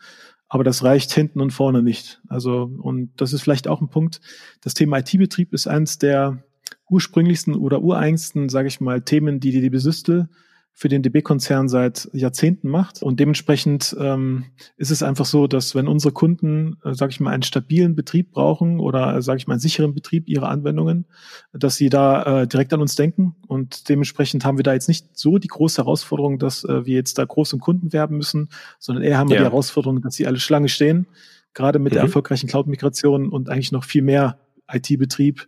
aber 0.47 0.63
das 0.63 0.83
reicht 0.83 1.11
hinten 1.11 1.41
und 1.41 1.51
vorne 1.51 1.81
nicht. 1.81 2.21
Also, 2.27 2.71
und 2.81 3.11
das 3.17 3.33
ist 3.33 3.41
vielleicht 3.41 3.67
auch 3.67 3.81
ein 3.81 3.89
Punkt. 3.89 4.21
Das 4.61 4.73
Thema 4.73 4.99
IT-Betrieb 4.99 5.53
ist 5.53 5.67
eines 5.67 5.97
der 5.97 6.43
ursprünglichsten 6.89 7.55
oder 7.55 7.81
ureigensten, 7.81 8.49
sage 8.49 8.67
ich 8.67 8.79
mal, 8.79 9.01
Themen, 9.01 9.39
die 9.39 9.51
die 9.51 9.61
DB 9.61 9.77
Systel 9.77 10.29
für 10.77 10.89
den 10.89 11.01
DB-Konzern 11.01 11.69
seit 11.69 12.09
Jahrzehnten 12.11 12.69
macht. 12.69 13.01
Und 13.01 13.21
dementsprechend 13.21 13.95
ähm, 13.97 14.43
ist 14.75 14.91
es 14.91 15.03
einfach 15.03 15.23
so, 15.25 15.47
dass 15.47 15.73
wenn 15.73 15.87
unsere 15.87 16.13
Kunden, 16.13 16.75
äh, 16.83 16.93
sage 16.93 17.11
ich 17.11 17.21
mal, 17.21 17.31
einen 17.31 17.43
stabilen 17.43 17.95
Betrieb 17.95 18.33
brauchen 18.33 18.81
oder, 18.81 19.15
äh, 19.15 19.21
sage 19.21 19.37
ich 19.37 19.47
mal, 19.47 19.53
einen 19.53 19.61
sicheren 19.61 19.93
Betrieb 19.93 20.27
ihrer 20.27 20.49
Anwendungen, 20.49 21.05
dass 21.53 21.77
sie 21.77 21.87
da 21.87 22.41
äh, 22.41 22.47
direkt 22.47 22.73
an 22.73 22.81
uns 22.81 22.95
denken. 22.95 23.37
Und 23.47 23.87
dementsprechend 23.87 24.43
haben 24.43 24.57
wir 24.57 24.63
da 24.63 24.73
jetzt 24.73 24.89
nicht 24.89 25.17
so 25.17 25.37
die 25.37 25.47
große 25.47 25.81
Herausforderung, 25.81 26.39
dass 26.39 26.65
äh, 26.65 26.85
wir 26.85 26.95
jetzt 26.95 27.17
da 27.17 27.23
groß 27.23 27.53
um 27.53 27.61
Kunden 27.61 27.93
werben 27.93 28.17
müssen, 28.17 28.49
sondern 28.77 29.05
eher 29.05 29.17
haben 29.17 29.29
wir 29.29 29.37
ja. 29.37 29.43
die 29.43 29.49
Herausforderung, 29.49 30.01
dass 30.01 30.15
sie 30.15 30.27
alle 30.27 30.39
Schlange 30.39 30.67
stehen, 30.67 31.07
gerade 31.53 31.79
mit 31.79 31.93
mhm. 31.93 31.95
der 31.95 32.03
erfolgreichen 32.03 32.47
Cloud-Migration 32.47 33.29
und 33.29 33.49
eigentlich 33.49 33.71
noch 33.71 33.85
viel 33.85 34.01
mehr 34.01 34.39
IT-Betrieb 34.69 35.47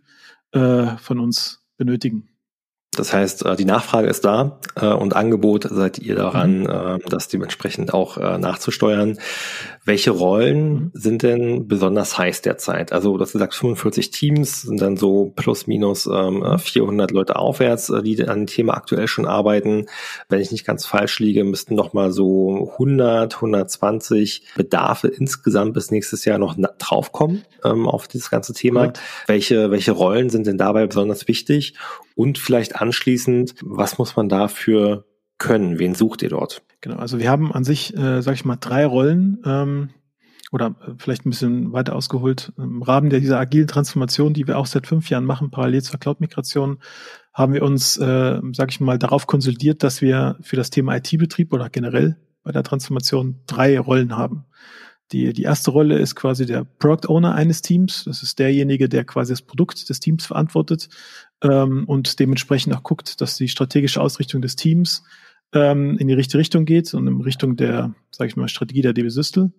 äh, 0.52 0.96
von 0.96 1.20
uns 1.20 1.66
benötigen. 1.76 2.30
Das 2.98 3.12
heißt, 3.12 3.46
äh, 3.46 3.56
die 3.56 3.64
Nachfrage 3.64 4.08
ist 4.08 4.24
da 4.24 4.58
äh, 4.74 4.86
und 4.86 5.14
Angebot 5.14 5.68
seid 5.70 5.98
ihr 5.98 6.16
daran, 6.16 6.60
mhm. 6.60 7.00
das 7.08 7.28
dementsprechend 7.28 7.94
auch 7.94 8.16
nachzusteuern. 8.38 9.18
Welche 9.84 10.10
Rollen 10.10 10.70
mhm. 10.70 10.90
sind 10.94 11.22
denn 11.22 11.68
besonders 11.68 12.18
heiß 12.18 12.42
derzeit? 12.42 12.92
Also, 12.92 13.16
du 13.16 13.24
sagst, 13.24 13.58
45 13.58 14.10
Teams 14.10 14.62
sind 14.62 14.80
dann 14.80 14.96
so 14.96 15.32
plus 15.34 15.66
minus 15.66 16.04
400 16.04 17.10
ähm, 17.10 17.14
Leute 17.14 17.36
aufwärts, 17.36 17.92
die 18.02 18.22
an 18.26 18.40
dem 18.40 18.46
Thema 18.46 18.74
aktuell 18.74 19.08
schon 19.08 19.26
arbeiten. 19.26 19.86
Wenn 20.28 20.40
ich 20.40 20.50
nicht 20.50 20.66
ganz 20.66 20.84
falsch 20.84 21.18
liege, 21.20 21.44
müssten 21.44 21.74
noch 21.74 21.92
mal 21.92 22.12
so 22.12 22.70
100, 22.72 23.36
120 23.36 24.42
Bedarfe 24.56 25.08
insgesamt 25.08 25.74
bis 25.74 25.90
nächstes 25.90 26.24
Jahr 26.24 26.38
noch 26.38 26.56
draufkommen 26.78 27.44
ähm, 27.64 27.88
auf 27.88 28.08
dieses 28.08 28.30
ganze 28.30 28.52
Thema. 28.52 28.92
Welche, 29.26 29.70
welche 29.70 29.92
Rollen 29.92 30.30
sind 30.30 30.46
denn 30.46 30.58
dabei 30.58 30.86
besonders 30.86 31.28
wichtig? 31.28 31.74
Und 32.18 32.36
vielleicht 32.36 32.74
anschließend, 32.74 33.54
was 33.62 33.96
muss 33.96 34.16
man 34.16 34.28
dafür 34.28 35.04
können? 35.38 35.78
Wen 35.78 35.94
sucht 35.94 36.20
ihr 36.22 36.30
dort? 36.30 36.64
Genau, 36.80 36.96
also 36.96 37.20
wir 37.20 37.30
haben 37.30 37.52
an 37.52 37.62
sich, 37.62 37.96
äh, 37.96 38.22
sage 38.22 38.34
ich 38.34 38.44
mal, 38.44 38.56
drei 38.56 38.84
Rollen 38.86 39.40
ähm, 39.44 39.90
oder 40.50 40.74
vielleicht 40.96 41.24
ein 41.24 41.30
bisschen 41.30 41.72
weiter 41.72 41.94
ausgeholt. 41.94 42.52
Im 42.56 42.82
Rahmen 42.82 43.08
der 43.08 43.20
dieser 43.20 43.38
agilen 43.38 43.68
Transformation, 43.68 44.34
die 44.34 44.48
wir 44.48 44.58
auch 44.58 44.66
seit 44.66 44.88
fünf 44.88 45.08
Jahren 45.10 45.26
machen, 45.26 45.52
parallel 45.52 45.80
zur 45.82 46.00
Cloud-Migration, 46.00 46.80
haben 47.32 47.52
wir 47.52 47.62
uns, 47.62 47.96
äh, 47.98 48.40
sage 48.52 48.70
ich 48.70 48.80
mal, 48.80 48.98
darauf 48.98 49.28
konsolidiert, 49.28 49.84
dass 49.84 50.02
wir 50.02 50.38
für 50.40 50.56
das 50.56 50.70
Thema 50.70 50.96
IT-Betrieb 50.96 51.52
oder 51.52 51.70
generell 51.70 52.16
bei 52.42 52.50
der 52.50 52.64
Transformation 52.64 53.42
drei 53.46 53.78
Rollen 53.78 54.16
haben. 54.16 54.44
Die, 55.12 55.32
die 55.32 55.42
erste 55.42 55.70
Rolle 55.70 55.98
ist 55.98 56.14
quasi 56.14 56.44
der 56.44 56.64
Product 56.64 57.08
Owner 57.08 57.34
eines 57.34 57.62
Teams. 57.62 58.04
Das 58.04 58.22
ist 58.22 58.38
derjenige, 58.38 58.88
der 58.88 59.04
quasi 59.04 59.32
das 59.32 59.42
Produkt 59.42 59.88
des 59.88 60.00
Teams 60.00 60.26
verantwortet 60.26 60.88
ähm, 61.42 61.84
und 61.86 62.18
dementsprechend 62.20 62.74
auch 62.74 62.82
guckt, 62.82 63.20
dass 63.20 63.36
die 63.36 63.48
strategische 63.48 64.00
Ausrichtung 64.00 64.42
des 64.42 64.56
Teams 64.56 65.02
ähm, 65.52 65.96
in 65.98 66.08
die 66.08 66.14
richtige 66.14 66.38
Richtung 66.38 66.64
geht 66.66 66.92
und 66.92 67.06
in 67.06 67.20
Richtung 67.20 67.56
der, 67.56 67.94
sage 68.10 68.28
ich 68.28 68.36
mal, 68.36 68.48
Strategie 68.48 68.82
der 68.82 68.92
DB 68.92 69.08
Systel. 69.08 69.52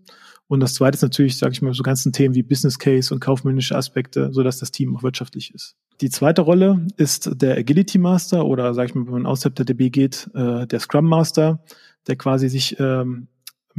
Und 0.47 0.61
das 0.61 0.73
zweite 0.73 0.95
ist 0.95 1.03
natürlich, 1.03 1.37
sage 1.37 1.53
ich 1.53 1.61
mal, 1.61 1.73
so 1.73 1.83
ganzen 1.83 2.11
Themen 2.11 2.33
wie 2.33 2.41
Business 2.41 2.79
Case 2.79 3.13
und 3.13 3.19
kaufmännische 3.19 3.75
Aspekte, 3.75 4.33
so 4.33 4.41
dass 4.41 4.57
das 4.57 4.71
Team 4.71 4.95
auch 4.95 5.03
wirtschaftlich 5.03 5.53
ist. 5.53 5.75
Die 6.01 6.09
zweite 6.09 6.41
Rolle 6.41 6.87
ist 6.97 7.29
der 7.41 7.57
Agility 7.57 7.99
Master 7.99 8.45
oder, 8.45 8.73
sage 8.73 8.89
ich 8.89 8.95
mal, 8.95 9.05
wenn 9.05 9.13
man 9.13 9.25
außerhalb 9.25 9.55
der 9.55 9.65
DB 9.65 9.89
geht, 9.89 10.29
äh, 10.33 10.65
der 10.65 10.79
Scrum 10.79 11.05
Master, 11.05 11.63
der 12.07 12.15
quasi 12.15 12.49
sich 12.49 12.79
ähm, 12.79 13.27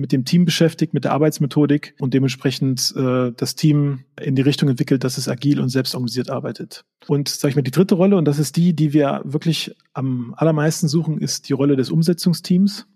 mit 0.00 0.12
dem 0.12 0.24
Team 0.24 0.44
beschäftigt, 0.44 0.94
mit 0.94 1.04
der 1.04 1.12
Arbeitsmethodik 1.12 1.94
und 1.98 2.14
dementsprechend 2.14 2.92
äh, 2.96 3.32
das 3.36 3.54
Team 3.54 4.04
in 4.20 4.34
die 4.34 4.42
Richtung 4.42 4.68
entwickelt, 4.68 5.04
dass 5.04 5.18
es 5.18 5.28
agil 5.28 5.60
und 5.60 5.68
selbstorganisiert 5.68 6.30
arbeitet. 6.30 6.84
Und 7.06 7.28
sage 7.28 7.50
ich 7.50 7.56
mal, 7.56 7.62
die 7.62 7.70
dritte 7.70 7.94
Rolle, 7.94 8.16
und 8.16 8.24
das 8.24 8.38
ist 8.38 8.56
die, 8.56 8.74
die 8.74 8.92
wir 8.92 9.20
wirklich 9.24 9.76
am 9.92 10.34
allermeisten 10.36 10.88
suchen, 10.88 11.18
ist 11.18 11.48
die 11.48 11.52
Rolle 11.52 11.76
des 11.76 11.90
Umsetzungsteams. 11.90 12.86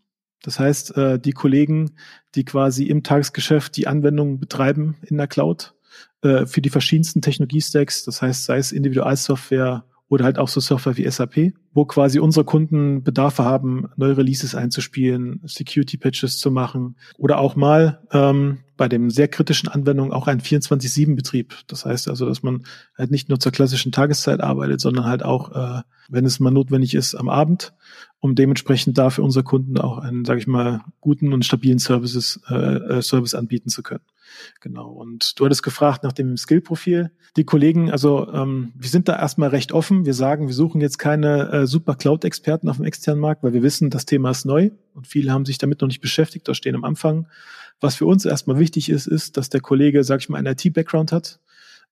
Das 0.43 0.59
heißt, 0.59 0.97
äh, 0.97 1.19
die 1.19 1.33
Kollegen, 1.33 1.93
die 2.35 2.45
quasi 2.45 2.85
im 2.85 3.03
Tagesgeschäft 3.03 3.77
die 3.77 3.87
Anwendungen 3.87 4.39
betreiben 4.39 4.97
in 5.03 5.17
der 5.17 5.27
Cloud 5.27 5.75
äh, 6.23 6.47
für 6.47 6.61
die 6.61 6.71
verschiedensten 6.71 7.23
Technologiestacks, 7.23 8.05
das 8.05 8.21
heißt, 8.21 8.45
sei 8.45 8.59
es 8.59 8.73
Individualsoftware, 8.73 9.85
oder 10.15 10.25
halt 10.25 10.39
auch 10.39 10.49
so 10.49 10.61
Software 10.61 10.97
wie 10.97 11.09
SAP, 11.11 11.53
wo 11.73 11.85
quasi 11.85 12.19
unsere 12.21 12.45
Kunden 12.45 13.03
Bedarfe 13.03 13.45
haben, 13.45 13.89
neue 13.97 14.17
Releases 14.17 14.55
einzuspielen, 14.55 15.41
Security-Patches 15.45 16.39
zu 16.39 16.51
machen 16.51 16.97
oder 17.19 17.39
auch 17.39 17.57
mal 17.57 18.01
ähm, 18.13 18.59
bei 18.77 18.89
dem 18.89 19.11
sehr 19.11 19.29
kritischen 19.29 19.69
Anwendungen 19.69 20.13
auch 20.13 20.27
ein 20.27 20.41
24-7-Betrieb. 20.41 21.55
Das 21.67 21.85
heißt 21.85 22.09
also, 22.09 22.27
dass 22.27 22.43
man 22.43 22.65
halt 22.97 23.11
nicht 23.11 23.29
nur 23.29 23.39
zur 23.39 23.53
klassischen 23.53 23.93
Tageszeit 23.93 24.41
arbeitet, 24.41 24.81
sondern 24.81 25.05
halt 25.05 25.25
auch, 25.25 25.53
äh, 25.53 25.83
wenn 26.09 26.25
es 26.25 26.41
mal 26.41 26.51
notwendig 26.51 26.95
ist, 26.95 27.15
am 27.15 27.29
Abend, 27.29 27.75
um 28.25 28.35
dementsprechend 28.35 28.97
da 28.97 29.11
für 29.11 29.23
unsere 29.23 29.45
Kunden 29.45 29.77
auch 29.77 29.99
einen, 29.99 30.25
sage 30.25 30.41
ich 30.41 30.47
mal, 30.47 30.81
guten 31.03 31.35
und 31.35 31.45
stabilen 31.45 31.79
Services, 31.79 32.41
äh, 32.49 32.55
äh, 32.55 33.03
Service 33.03 33.35
anbieten 33.35 33.69
zu 33.69 33.83
können. 33.83 34.01
Genau. 34.63 34.89
Und 34.93 35.39
du 35.39 35.45
hattest 35.45 35.63
gefragt 35.63 36.05
nach 36.05 36.13
dem 36.13 36.39
Skill-Profil. 36.39 37.11
Die 37.37 37.45
Kollegen, 37.45 37.91
also 37.91 38.27
ähm, 38.33 38.73
wir 38.77 38.89
sind 38.89 39.09
da 39.09 39.19
erstmal 39.19 39.51
recht 39.51 39.73
offen. 39.73 40.07
Wir 40.07 40.15
sagen, 40.15 40.47
wir 40.47 40.55
suchen 40.55 40.81
jetzt 40.81 40.97
keine 40.97 41.53
äh, 41.53 41.67
super 41.67 41.97
Cloud-Experten 41.97 42.71
auf 42.71 42.77
dem 42.77 42.87
externen 42.87 43.21
Markt, 43.21 43.43
weil 43.43 43.53
wir 43.53 43.63
wissen, 43.63 43.91
das 43.91 44.07
Thema 44.07 44.31
ist 44.31 44.47
neu 44.47 44.71
und 44.95 45.07
viele 45.07 45.31
haben 45.31 45.45
sich 45.45 45.59
damit 45.59 45.83
noch 45.83 45.89
nicht 45.89 46.01
beschäftigt, 46.01 46.49
da 46.49 46.55
stehen 46.55 46.77
am 46.77 46.85
Anfang. 46.85 47.27
Was 47.81 47.97
für 47.97 48.07
uns 48.07 48.25
erstmal 48.25 48.59
wichtig 48.59 48.89
ist, 48.89 49.07
ist, 49.07 49.37
dass 49.37 49.51
der 49.51 49.61
Kollege, 49.61 50.03
sag 50.03 50.21
ich 50.21 50.31
mal, 50.31 50.39
einen 50.39 50.57
IT-Background 50.57 51.13
hat. 51.13 51.41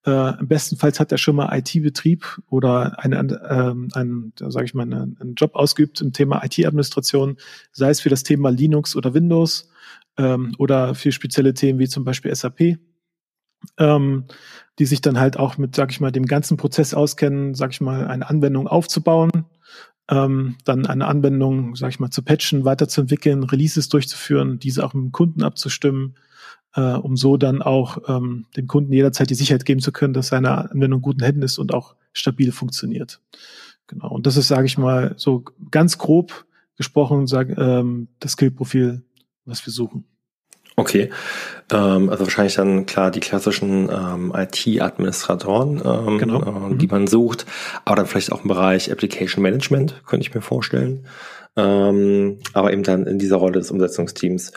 Äh, 0.04 0.32
bestenfalls 0.42 0.98
hat 0.98 1.12
er 1.12 1.18
schon 1.18 1.36
mal 1.36 1.56
IT-Betrieb 1.56 2.40
oder 2.48 2.98
einen, 2.98 3.38
ähm, 3.48 3.88
einen 3.92 4.32
sage 4.36 4.64
ich 4.64 4.74
mal, 4.74 4.82
einen, 4.82 5.16
einen 5.20 5.34
Job 5.34 5.54
ausgeübt 5.54 6.00
im 6.00 6.12
Thema 6.12 6.42
IT-Administration, 6.44 7.36
sei 7.70 7.90
es 7.90 8.00
für 8.00 8.08
das 8.08 8.24
Thema 8.24 8.50
Linux 8.50 8.96
oder 8.96 9.14
Windows 9.14 9.70
ähm, 10.16 10.54
oder 10.58 10.96
für 10.96 11.12
spezielle 11.12 11.54
Themen 11.54 11.78
wie 11.78 11.88
zum 11.88 12.04
Beispiel 12.04 12.34
SAP, 12.34 12.78
ähm, 13.78 14.24
die 14.80 14.86
sich 14.86 15.02
dann 15.02 15.20
halt 15.20 15.36
auch 15.36 15.56
mit, 15.56 15.76
sag 15.76 15.92
ich 15.92 16.00
mal, 16.00 16.10
dem 16.10 16.26
ganzen 16.26 16.56
Prozess 16.56 16.94
auskennen, 16.94 17.54
sag 17.54 17.70
ich 17.70 17.80
mal, 17.80 18.08
eine 18.08 18.28
Anwendung 18.28 18.66
aufzubauen, 18.66 19.30
ähm, 20.10 20.56
dann 20.64 20.86
eine 20.86 21.06
Anwendung, 21.06 21.76
sag 21.76 21.90
ich 21.90 22.00
mal, 22.00 22.10
zu 22.10 22.22
patchen, 22.22 22.64
weiterzuentwickeln, 22.64 23.44
Releases 23.44 23.88
durchzuführen, 23.88 24.58
diese 24.58 24.84
auch 24.84 24.94
mit 24.94 25.04
dem 25.04 25.12
Kunden 25.12 25.44
abzustimmen, 25.44 26.16
äh, 26.74 26.94
um 26.94 27.16
so 27.16 27.36
dann 27.36 27.62
auch 27.62 27.98
ähm, 28.08 28.46
dem 28.56 28.66
Kunden 28.66 28.92
jederzeit 28.92 29.30
die 29.30 29.34
Sicherheit 29.34 29.64
geben 29.64 29.80
zu 29.80 29.92
können, 29.92 30.14
dass 30.14 30.28
seine 30.28 30.70
Anwendung 30.70 31.02
guten 31.02 31.22
Händen 31.22 31.42
ist 31.42 31.58
und 31.58 31.74
auch 31.74 31.94
stabil 32.12 32.52
funktioniert. 32.52 33.20
Genau. 33.86 34.08
Und 34.08 34.26
das 34.26 34.36
ist, 34.36 34.48
sage 34.48 34.66
ich 34.66 34.78
mal, 34.78 35.14
so 35.16 35.44
ganz 35.70 35.98
grob 35.98 36.46
gesprochen, 36.76 37.26
sag, 37.26 37.56
ähm, 37.58 38.08
das 38.20 38.32
Skillprofil, 38.32 39.02
was 39.44 39.64
wir 39.66 39.72
suchen. 39.72 40.04
Okay, 40.76 41.10
ähm, 41.70 42.08
also 42.08 42.24
wahrscheinlich 42.24 42.54
dann 42.54 42.86
klar 42.86 43.10
die 43.10 43.20
klassischen 43.20 43.90
ähm, 43.90 44.32
IT-Administratoren, 44.34 45.82
ähm, 45.84 46.18
genau. 46.18 46.70
äh, 46.70 46.76
die 46.76 46.86
mhm. 46.86 46.92
man 46.92 47.06
sucht, 47.06 47.46
aber 47.84 47.96
dann 47.96 48.06
vielleicht 48.06 48.32
auch 48.32 48.42
im 48.42 48.48
Bereich 48.48 48.90
Application 48.90 49.42
Management, 49.42 50.02
könnte 50.06 50.26
ich 50.26 50.34
mir 50.34 50.40
vorstellen. 50.40 51.06
Ähm, 51.54 52.38
aber 52.54 52.72
eben 52.72 52.82
dann 52.82 53.06
in 53.06 53.18
dieser 53.18 53.36
Rolle 53.36 53.58
des 53.58 53.70
Umsetzungsteams. 53.70 54.52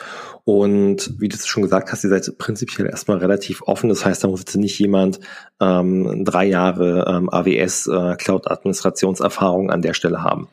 Und 0.46 1.20
wie 1.20 1.28
du 1.28 1.36
es 1.36 1.46
schon 1.46 1.64
gesagt 1.64 1.92
hast, 1.92 2.06
ihr 2.06 2.10
seid 2.10 2.38
prinzipiell 2.38 2.88
erstmal 2.88 3.18
relativ 3.18 3.64
offen. 3.64 3.90
Das 3.90 4.06
heißt, 4.06 4.24
da 4.24 4.30
muss 4.30 4.40
jetzt 4.42 4.56
nicht 4.56 4.80
jemand 4.80 5.20
ähm, 5.60 6.24
drei 6.24 6.46
Jahre 6.46 7.06
ähm, 7.08 7.30
AWS 7.30 7.88
äh, 7.88 8.16
Cloud-Administrationserfahrung 8.16 9.72
an 9.72 9.82
der 9.82 9.94
Stelle 9.94 10.24
haben. 10.24 10.48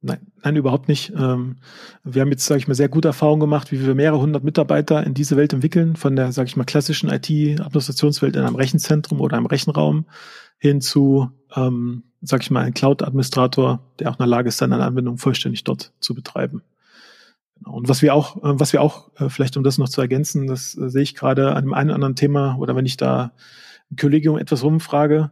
Nein, 0.00 0.20
nein, 0.44 0.54
überhaupt 0.54 0.88
nicht. 0.88 1.12
Ähm, 1.16 1.56
wir 2.04 2.22
haben 2.22 2.30
jetzt, 2.30 2.46
sage 2.46 2.60
ich 2.60 2.68
mal, 2.68 2.74
sehr 2.74 2.88
gute 2.88 3.08
Erfahrungen 3.08 3.40
gemacht, 3.40 3.72
wie 3.72 3.84
wir 3.84 3.96
mehrere 3.96 4.20
hundert 4.20 4.44
Mitarbeiter 4.44 5.04
in 5.04 5.12
diese 5.12 5.36
Welt 5.36 5.52
entwickeln, 5.52 5.96
von 5.96 6.14
der, 6.14 6.30
sage 6.30 6.48
ich 6.48 6.56
mal, 6.56 6.64
klassischen 6.64 7.10
IT-Administrationswelt 7.10 8.36
in 8.36 8.42
einem 8.42 8.54
Rechenzentrum 8.54 9.20
oder 9.20 9.36
einem 9.36 9.46
Rechenraum 9.46 10.06
hin 10.58 10.80
zu, 10.80 11.30
ähm, 11.56 12.04
sage 12.20 12.42
ich 12.42 12.50
mal, 12.50 12.62
einem 12.62 12.74
Cloud-Administrator, 12.74 13.80
der 13.98 14.10
auch 14.10 14.14
in 14.14 14.18
der 14.18 14.28
Lage 14.28 14.48
ist, 14.48 14.58
seine 14.58 14.80
Anwendung 14.80 15.18
vollständig 15.18 15.64
dort 15.64 15.92
zu 15.98 16.14
betreiben. 16.14 16.62
Genau. 17.56 17.74
Und 17.74 17.88
was 17.88 18.00
wir 18.00 18.14
auch, 18.14 18.36
äh, 18.36 18.60
was 18.60 18.72
wir 18.72 18.82
auch, 18.82 19.10
äh, 19.18 19.28
vielleicht 19.28 19.56
um 19.56 19.64
das 19.64 19.78
noch 19.78 19.88
zu 19.88 20.00
ergänzen, 20.00 20.46
das 20.46 20.76
äh, 20.78 20.90
sehe 20.90 21.02
ich 21.02 21.16
gerade 21.16 21.50
an 21.50 21.56
einem 21.56 21.74
einen 21.74 21.90
oder 21.90 21.96
anderen 21.96 22.16
Thema 22.16 22.56
oder 22.58 22.76
wenn 22.76 22.86
ich 22.86 22.96
da 22.96 23.32
Kollegium 23.96 24.38
etwas 24.38 24.62
rumfrage, 24.62 25.30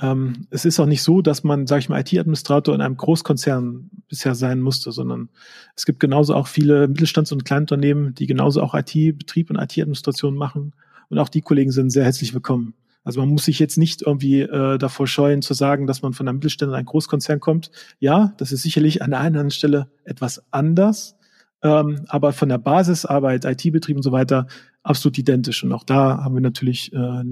ähm, 0.00 0.46
es 0.50 0.64
ist 0.64 0.78
auch 0.78 0.86
nicht 0.86 1.02
so, 1.02 1.22
dass 1.22 1.42
man, 1.42 1.66
sage 1.66 1.80
ich 1.80 1.88
mal, 1.88 2.00
IT-Administrator 2.00 2.74
in 2.74 2.80
einem 2.80 2.96
Großkonzern 2.96 3.90
bisher 4.08 4.34
sein 4.34 4.60
musste, 4.60 4.92
sondern 4.92 5.28
es 5.74 5.86
gibt 5.86 5.98
genauso 5.98 6.34
auch 6.34 6.46
viele 6.46 6.86
Mittelstands- 6.86 7.32
und 7.32 7.44
Kleinunternehmen, 7.44 8.14
die 8.14 8.26
genauso 8.26 8.62
auch 8.62 8.74
IT-Betrieb 8.74 9.50
und 9.50 9.56
IT-Administration 9.56 10.36
machen. 10.36 10.72
Und 11.08 11.18
auch 11.18 11.28
die 11.28 11.40
Kollegen 11.40 11.72
sind 11.72 11.90
sehr 11.90 12.04
herzlich 12.04 12.32
willkommen. 12.32 12.74
Also 13.02 13.20
man 13.20 13.30
muss 13.30 13.46
sich 13.46 13.58
jetzt 13.58 13.78
nicht 13.78 14.02
irgendwie 14.02 14.42
äh, 14.42 14.78
davor 14.78 15.06
scheuen 15.06 15.42
zu 15.42 15.54
sagen, 15.54 15.86
dass 15.86 16.02
man 16.02 16.12
von 16.12 16.28
einem 16.28 16.36
Mittelständler 16.36 16.76
in 16.76 16.80
einen 16.80 16.86
Großkonzern 16.86 17.40
kommt. 17.40 17.70
Ja, 17.98 18.34
das 18.36 18.52
ist 18.52 18.62
sicherlich 18.62 19.02
an 19.02 19.10
der 19.10 19.20
einen 19.20 19.34
oder 19.34 19.40
anderen 19.40 19.50
Stelle 19.50 19.90
etwas 20.04 20.44
anders, 20.50 21.16
ähm, 21.62 22.04
aber 22.08 22.32
von 22.32 22.50
der 22.50 22.58
Basisarbeit, 22.58 23.46
IT-Betrieb 23.46 23.96
und 23.96 24.02
so 24.02 24.12
weiter 24.12 24.46
absolut 24.82 25.18
identisch. 25.18 25.64
Und 25.64 25.72
auch 25.72 25.84
da 25.84 26.22
haben 26.22 26.34
wir 26.34 26.42
natürlich 26.42 26.92
äh, 26.92 27.22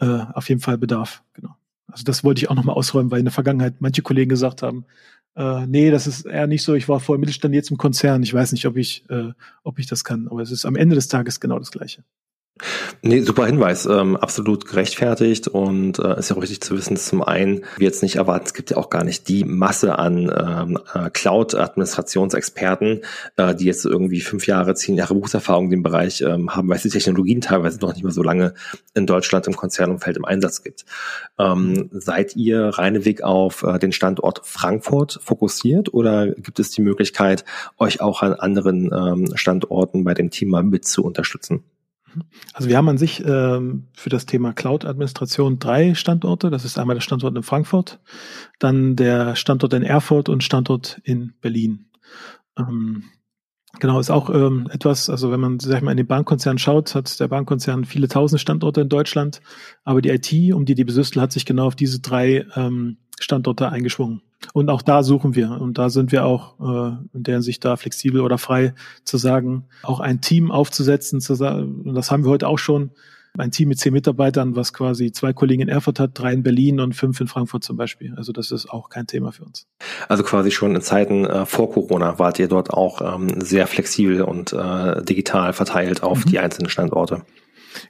äh, 0.00 0.06
auf 0.06 0.48
jeden 0.48 0.60
Fall 0.60 0.78
Bedarf. 0.78 1.22
Genau. 1.34 1.56
Also 1.86 2.04
das 2.04 2.22
wollte 2.22 2.40
ich 2.40 2.50
auch 2.50 2.54
nochmal 2.54 2.76
ausräumen, 2.76 3.10
weil 3.10 3.20
in 3.20 3.24
der 3.24 3.32
Vergangenheit 3.32 3.80
manche 3.80 4.02
Kollegen 4.02 4.28
gesagt 4.28 4.62
haben, 4.62 4.84
äh, 5.36 5.66
nee, 5.66 5.90
das 5.90 6.06
ist 6.06 6.26
eher 6.26 6.46
nicht 6.46 6.62
so. 6.62 6.74
Ich 6.74 6.88
war 6.88 7.00
vorher 7.00 7.20
Mittelstand, 7.20 7.54
jetzt 7.54 7.70
im 7.70 7.78
Konzern. 7.78 8.22
Ich 8.22 8.34
weiß 8.34 8.52
nicht, 8.52 8.66
ob 8.66 8.76
ich, 8.76 9.08
äh, 9.08 9.32
ob 9.62 9.78
ich 9.78 9.86
das 9.86 10.04
kann. 10.04 10.28
Aber 10.28 10.42
es 10.42 10.50
ist 10.50 10.64
am 10.64 10.76
Ende 10.76 10.96
des 10.96 11.08
Tages 11.08 11.40
genau 11.40 11.58
das 11.58 11.70
Gleiche. 11.70 12.04
Nee, 13.02 13.20
super 13.20 13.46
Hinweis, 13.46 13.86
ähm, 13.86 14.16
absolut 14.16 14.66
gerechtfertigt 14.66 15.46
und 15.48 15.98
äh, 15.98 16.18
ist 16.18 16.30
ja 16.30 16.36
auch 16.36 16.42
richtig 16.42 16.60
zu 16.60 16.76
wissen, 16.76 16.94
dass 16.94 17.06
zum 17.06 17.22
einen 17.22 17.64
wir 17.76 17.86
jetzt 17.86 18.02
nicht 18.02 18.16
erwarten, 18.16 18.46
es 18.46 18.54
gibt 18.54 18.70
ja 18.70 18.76
auch 18.76 18.90
gar 18.90 19.04
nicht 19.04 19.28
die 19.28 19.44
Masse 19.44 19.98
an 19.98 20.32
ähm, 20.36 20.78
äh, 20.94 21.10
Cloud-Administrationsexperten, 21.10 23.02
äh, 23.36 23.54
die 23.54 23.66
jetzt 23.66 23.84
irgendwie 23.84 24.20
fünf 24.20 24.46
Jahre, 24.46 24.74
zehn 24.74 24.96
Jahre 24.96 25.14
Berufserfahrung 25.14 25.66
in 25.66 25.70
dem 25.70 25.82
Bereich 25.82 26.20
ähm, 26.22 26.54
haben, 26.54 26.68
weil 26.68 26.76
es 26.76 26.82
die 26.82 26.88
Technologien 26.88 27.40
teilweise 27.40 27.78
noch 27.78 27.94
nicht 27.94 28.02
mehr 28.02 28.12
so 28.12 28.22
lange 28.22 28.54
in 28.94 29.06
Deutschland 29.06 29.46
im 29.46 29.56
Konzernumfeld 29.56 30.16
im 30.16 30.24
Einsatz 30.24 30.62
gibt. 30.62 30.84
Ähm, 31.38 31.88
seid 31.92 32.34
ihr 32.36 32.68
reineweg 32.68 33.22
auf 33.22 33.62
äh, 33.62 33.78
den 33.78 33.92
Standort 33.92 34.40
Frankfurt 34.44 35.20
fokussiert 35.22 35.94
oder 35.94 36.28
gibt 36.32 36.58
es 36.58 36.70
die 36.70 36.82
Möglichkeit, 36.82 37.44
euch 37.78 38.00
auch 38.00 38.22
an 38.22 38.34
anderen 38.34 38.90
ähm, 38.92 39.36
Standorten 39.36 40.04
bei 40.04 40.14
dem 40.14 40.30
Thema 40.30 40.62
mit 40.62 40.84
zu 40.84 41.04
unterstützen? 41.04 41.64
Also 42.52 42.68
wir 42.68 42.76
haben 42.76 42.88
an 42.88 42.98
sich 42.98 43.24
ähm, 43.24 43.88
für 43.94 44.10
das 44.10 44.26
Thema 44.26 44.52
Cloud-Administration 44.52 45.58
drei 45.58 45.94
Standorte. 45.94 46.50
Das 46.50 46.64
ist 46.64 46.78
einmal 46.78 46.94
der 46.94 47.00
Standort 47.00 47.36
in 47.36 47.42
Frankfurt, 47.42 48.00
dann 48.58 48.96
der 48.96 49.36
Standort 49.36 49.72
in 49.72 49.82
Erfurt 49.82 50.28
und 50.28 50.44
Standort 50.44 51.00
in 51.04 51.34
Berlin. 51.40 51.86
Ähm, 52.58 53.04
genau, 53.78 54.00
ist 54.00 54.10
auch 54.10 54.30
ähm, 54.30 54.68
etwas, 54.72 55.10
also 55.10 55.30
wenn 55.30 55.40
man, 55.40 55.58
sag 55.60 55.78
ich 55.78 55.82
mal, 55.82 55.92
in 55.92 55.96
den 55.96 56.06
Bahnkonzern 56.06 56.58
schaut, 56.58 56.94
hat 56.94 57.18
der 57.20 57.28
Bahnkonzern 57.28 57.84
viele 57.84 58.08
tausend 58.08 58.40
Standorte 58.40 58.80
in 58.80 58.88
Deutschland, 58.88 59.40
aber 59.84 60.02
die 60.02 60.10
IT, 60.10 60.54
um 60.54 60.64
die 60.64 60.74
die 60.74 60.84
Besüstel 60.84 61.20
hat 61.20 61.32
sich 61.32 61.46
genau 61.46 61.66
auf 61.66 61.76
diese 61.76 62.00
drei 62.00 62.46
ähm, 62.56 62.98
Standorte 63.18 63.70
eingeschwungen. 63.70 64.22
Und 64.52 64.70
auch 64.70 64.82
da 64.82 65.02
suchen 65.02 65.34
wir. 65.34 65.50
Und 65.60 65.78
da 65.78 65.90
sind 65.90 66.12
wir 66.12 66.24
auch 66.24 66.58
äh, 66.60 66.96
in 67.12 67.22
der 67.22 67.34
Hinsicht 67.34 67.64
da 67.64 67.76
flexibel 67.76 68.20
oder 68.20 68.38
frei 68.38 68.74
zu 69.04 69.16
sagen, 69.16 69.64
auch 69.82 70.00
ein 70.00 70.20
Team 70.20 70.50
aufzusetzen. 70.50 71.20
Zu 71.20 71.34
sagen, 71.34 71.82
und 71.84 71.94
das 71.94 72.10
haben 72.10 72.24
wir 72.24 72.30
heute 72.30 72.48
auch 72.48 72.58
schon. 72.58 72.90
Ein 73.36 73.52
Team 73.52 73.68
mit 73.68 73.78
zehn 73.78 73.92
Mitarbeitern, 73.92 74.56
was 74.56 74.72
quasi 74.72 75.12
zwei 75.12 75.32
Kollegen 75.32 75.62
in 75.62 75.68
Erfurt 75.68 76.00
hat, 76.00 76.10
drei 76.14 76.32
in 76.32 76.42
Berlin 76.42 76.80
und 76.80 76.94
fünf 76.94 77.20
in 77.20 77.28
Frankfurt 77.28 77.62
zum 77.62 77.76
Beispiel. 77.76 78.14
Also 78.16 78.32
das 78.32 78.50
ist 78.50 78.68
auch 78.68 78.88
kein 78.88 79.06
Thema 79.06 79.30
für 79.30 79.44
uns. 79.44 79.68
Also 80.08 80.24
quasi 80.24 80.50
schon 80.50 80.74
in 80.74 80.82
Zeiten 80.82 81.24
äh, 81.24 81.46
vor 81.46 81.70
Corona 81.70 82.18
wart 82.18 82.40
ihr 82.40 82.48
dort 82.48 82.70
auch 82.70 83.00
ähm, 83.00 83.40
sehr 83.40 83.68
flexibel 83.68 84.22
und 84.22 84.52
äh, 84.54 85.04
digital 85.04 85.52
verteilt 85.52 86.02
auf 86.02 86.24
mhm. 86.24 86.30
die 86.30 86.38
einzelnen 86.40 86.68
Standorte. 86.68 87.22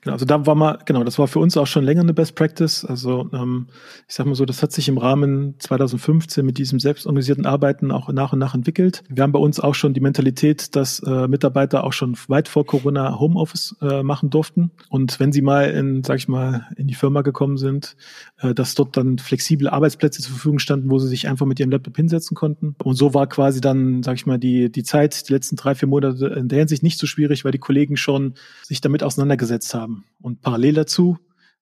Genau, 0.02 0.14
also 0.14 0.26
da 0.26 0.46
war 0.46 0.54
mal, 0.54 0.78
genau, 0.84 1.04
das 1.04 1.18
war 1.18 1.28
für 1.28 1.38
uns 1.38 1.56
auch 1.56 1.66
schon 1.66 1.84
länger 1.84 2.02
eine 2.02 2.14
Best 2.14 2.34
Practice. 2.34 2.84
Also 2.84 3.28
ähm, 3.32 3.66
ich 4.08 4.14
sag 4.14 4.26
mal 4.26 4.34
so, 4.34 4.44
das 4.44 4.62
hat 4.62 4.72
sich 4.72 4.88
im 4.88 4.98
Rahmen 4.98 5.54
2015 5.58 6.44
mit 6.44 6.58
diesem 6.58 6.80
selbstorganisierten 6.80 7.46
Arbeiten 7.46 7.90
auch 7.90 8.08
nach 8.08 8.32
und 8.32 8.38
nach 8.38 8.54
entwickelt. 8.54 9.02
Wir 9.08 9.22
haben 9.22 9.32
bei 9.32 9.38
uns 9.38 9.60
auch 9.60 9.74
schon 9.74 9.94
die 9.94 10.00
Mentalität, 10.00 10.76
dass 10.76 11.00
äh, 11.00 11.28
Mitarbeiter 11.28 11.84
auch 11.84 11.92
schon 11.92 12.16
weit 12.28 12.48
vor 12.48 12.66
Corona 12.66 13.18
Homeoffice 13.18 13.76
äh, 13.80 14.02
machen 14.02 14.30
durften. 14.30 14.70
Und 14.88 15.20
wenn 15.20 15.32
sie 15.32 15.42
mal 15.42 15.70
in, 15.70 16.04
sag 16.04 16.18
ich 16.18 16.28
mal, 16.28 16.66
in 16.76 16.86
die 16.86 16.94
Firma 16.94 17.22
gekommen 17.22 17.56
sind, 17.56 17.96
äh, 18.40 18.54
dass 18.54 18.74
dort 18.74 18.96
dann 18.96 19.18
flexible 19.18 19.68
Arbeitsplätze 19.68 20.22
zur 20.22 20.32
Verfügung 20.32 20.58
standen, 20.58 20.90
wo 20.90 20.98
sie 20.98 21.08
sich 21.08 21.28
einfach 21.28 21.46
mit 21.46 21.60
ihrem 21.60 21.70
Laptop 21.70 21.96
hinsetzen 21.96 22.34
konnten. 22.34 22.74
Und 22.82 22.94
so 22.94 23.14
war 23.14 23.26
quasi 23.26 23.60
dann, 23.60 24.02
sag 24.02 24.16
ich 24.16 24.26
mal, 24.26 24.38
die, 24.38 24.70
die 24.70 24.82
Zeit, 24.82 25.28
die 25.28 25.32
letzten 25.32 25.56
drei, 25.56 25.74
vier 25.74 25.88
Monate 25.88 26.26
in 26.26 26.48
der 26.48 26.60
Hinsicht 26.60 26.82
nicht 26.82 26.98
so 26.98 27.06
schwierig, 27.06 27.44
weil 27.44 27.52
die 27.52 27.58
Kollegen 27.58 27.96
schon 27.96 28.34
sich 28.62 28.80
damit 28.80 29.02
auseinandergesetzt 29.02 29.74
haben 29.74 29.77
haben. 29.80 30.04
Und 30.20 30.40
parallel 30.40 30.74
dazu, 30.74 31.18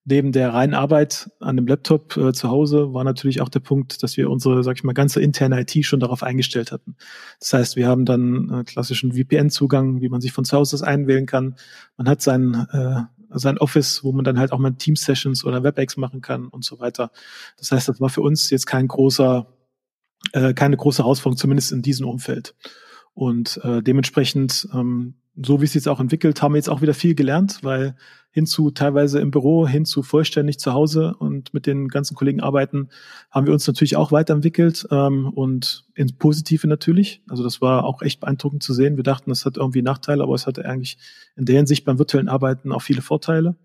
neben 0.09 0.31
der 0.31 0.53
reinen 0.53 0.73
Arbeit 0.73 1.29
an 1.41 1.57
dem 1.57 1.67
Laptop 1.67 2.15
äh, 2.15 2.31
zu 2.31 2.49
Hause, 2.49 2.93
war 2.93 3.03
natürlich 3.03 3.41
auch 3.41 3.49
der 3.49 3.59
Punkt, 3.59 4.01
dass 4.03 4.15
wir 4.15 4.29
unsere, 4.29 4.63
sag 4.63 4.77
ich 4.77 4.83
mal, 4.85 4.93
ganze 4.93 5.21
interne 5.21 5.59
IT 5.59 5.85
schon 5.85 5.99
darauf 5.99 6.23
eingestellt 6.23 6.71
hatten. 6.71 6.95
Das 7.41 7.51
heißt, 7.51 7.75
wir 7.75 7.87
haben 7.87 8.05
dann 8.05 8.49
äh, 8.49 8.63
klassischen 8.63 9.11
VPN-Zugang, 9.13 9.99
wie 9.99 10.07
man 10.07 10.21
sich 10.21 10.31
von 10.31 10.45
zu 10.45 10.55
Hause 10.55 10.77
aus 10.77 10.81
einwählen 10.81 11.25
kann. 11.25 11.55
Man 11.97 12.07
hat 12.07 12.21
sein, 12.21 12.67
äh, 12.71 13.01
sein 13.37 13.57
Office, 13.57 14.01
wo 14.05 14.13
man 14.13 14.23
dann 14.23 14.39
halt 14.39 14.53
auch 14.53 14.59
mal 14.59 14.71
Team-Sessions 14.71 15.43
oder 15.43 15.63
WebEx 15.63 15.97
machen 15.97 16.21
kann 16.21 16.47
und 16.47 16.63
so 16.63 16.79
weiter. 16.79 17.11
Das 17.57 17.73
heißt, 17.73 17.89
das 17.89 17.99
war 17.99 18.09
für 18.09 18.21
uns 18.21 18.49
jetzt 18.49 18.65
kein 18.65 18.87
großer, 18.87 19.45
äh, 20.31 20.53
keine 20.53 20.77
große 20.77 21.03
Herausforderung, 21.03 21.37
zumindest 21.37 21.73
in 21.73 21.81
diesem 21.81 22.07
Umfeld. 22.07 22.55
Und 23.17 23.59
äh, 23.63 23.81
dementsprechend 23.81 24.67
ähm, 24.73 25.15
so 25.41 25.61
wie 25.61 25.65
es 25.65 25.73
jetzt 25.73 25.87
auch 25.87 25.99
entwickelt, 25.99 26.41
haben 26.41 26.53
wir 26.53 26.57
jetzt 26.57 26.69
auch 26.69 26.81
wieder 26.81 26.93
viel 26.93 27.13
gelernt, 27.13 27.59
weil 27.61 27.95
hinzu 28.31 28.71
teilweise 28.71 29.19
im 29.19 29.31
Büro, 29.31 29.67
hinzu 29.67 30.03
vollständig 30.03 30.59
zu 30.59 30.73
Hause 30.73 31.15
und 31.17 31.53
mit 31.53 31.65
den 31.65 31.87
ganzen 31.87 32.15
Kollegen 32.15 32.41
arbeiten, 32.41 32.89
haben 33.31 33.45
wir 33.45 33.53
uns 33.53 33.65
natürlich 33.65 33.95
auch 33.95 34.11
weiterentwickelt 34.11 34.87
ähm, 34.91 35.27
und 35.29 35.85
ins 35.95 36.13
Positive 36.13 36.67
natürlich. 36.67 37.21
Also 37.27 37.43
das 37.43 37.61
war 37.61 37.83
auch 37.83 38.01
echt 38.01 38.19
beeindruckend 38.19 38.63
zu 38.63 38.73
sehen. 38.73 38.97
Wir 38.97 39.03
dachten, 39.03 39.29
das 39.29 39.45
hat 39.45 39.57
irgendwie 39.57 39.81
Nachteile, 39.81 40.23
aber 40.23 40.35
es 40.35 40.47
hatte 40.47 40.65
eigentlich 40.65 40.97
in 41.35 41.45
der 41.45 41.55
Hinsicht 41.57 41.85
beim 41.85 41.99
virtuellen 41.99 42.29
Arbeiten 42.29 42.71
auch 42.71 42.81
viele 42.81 43.01
Vorteile. 43.01 43.55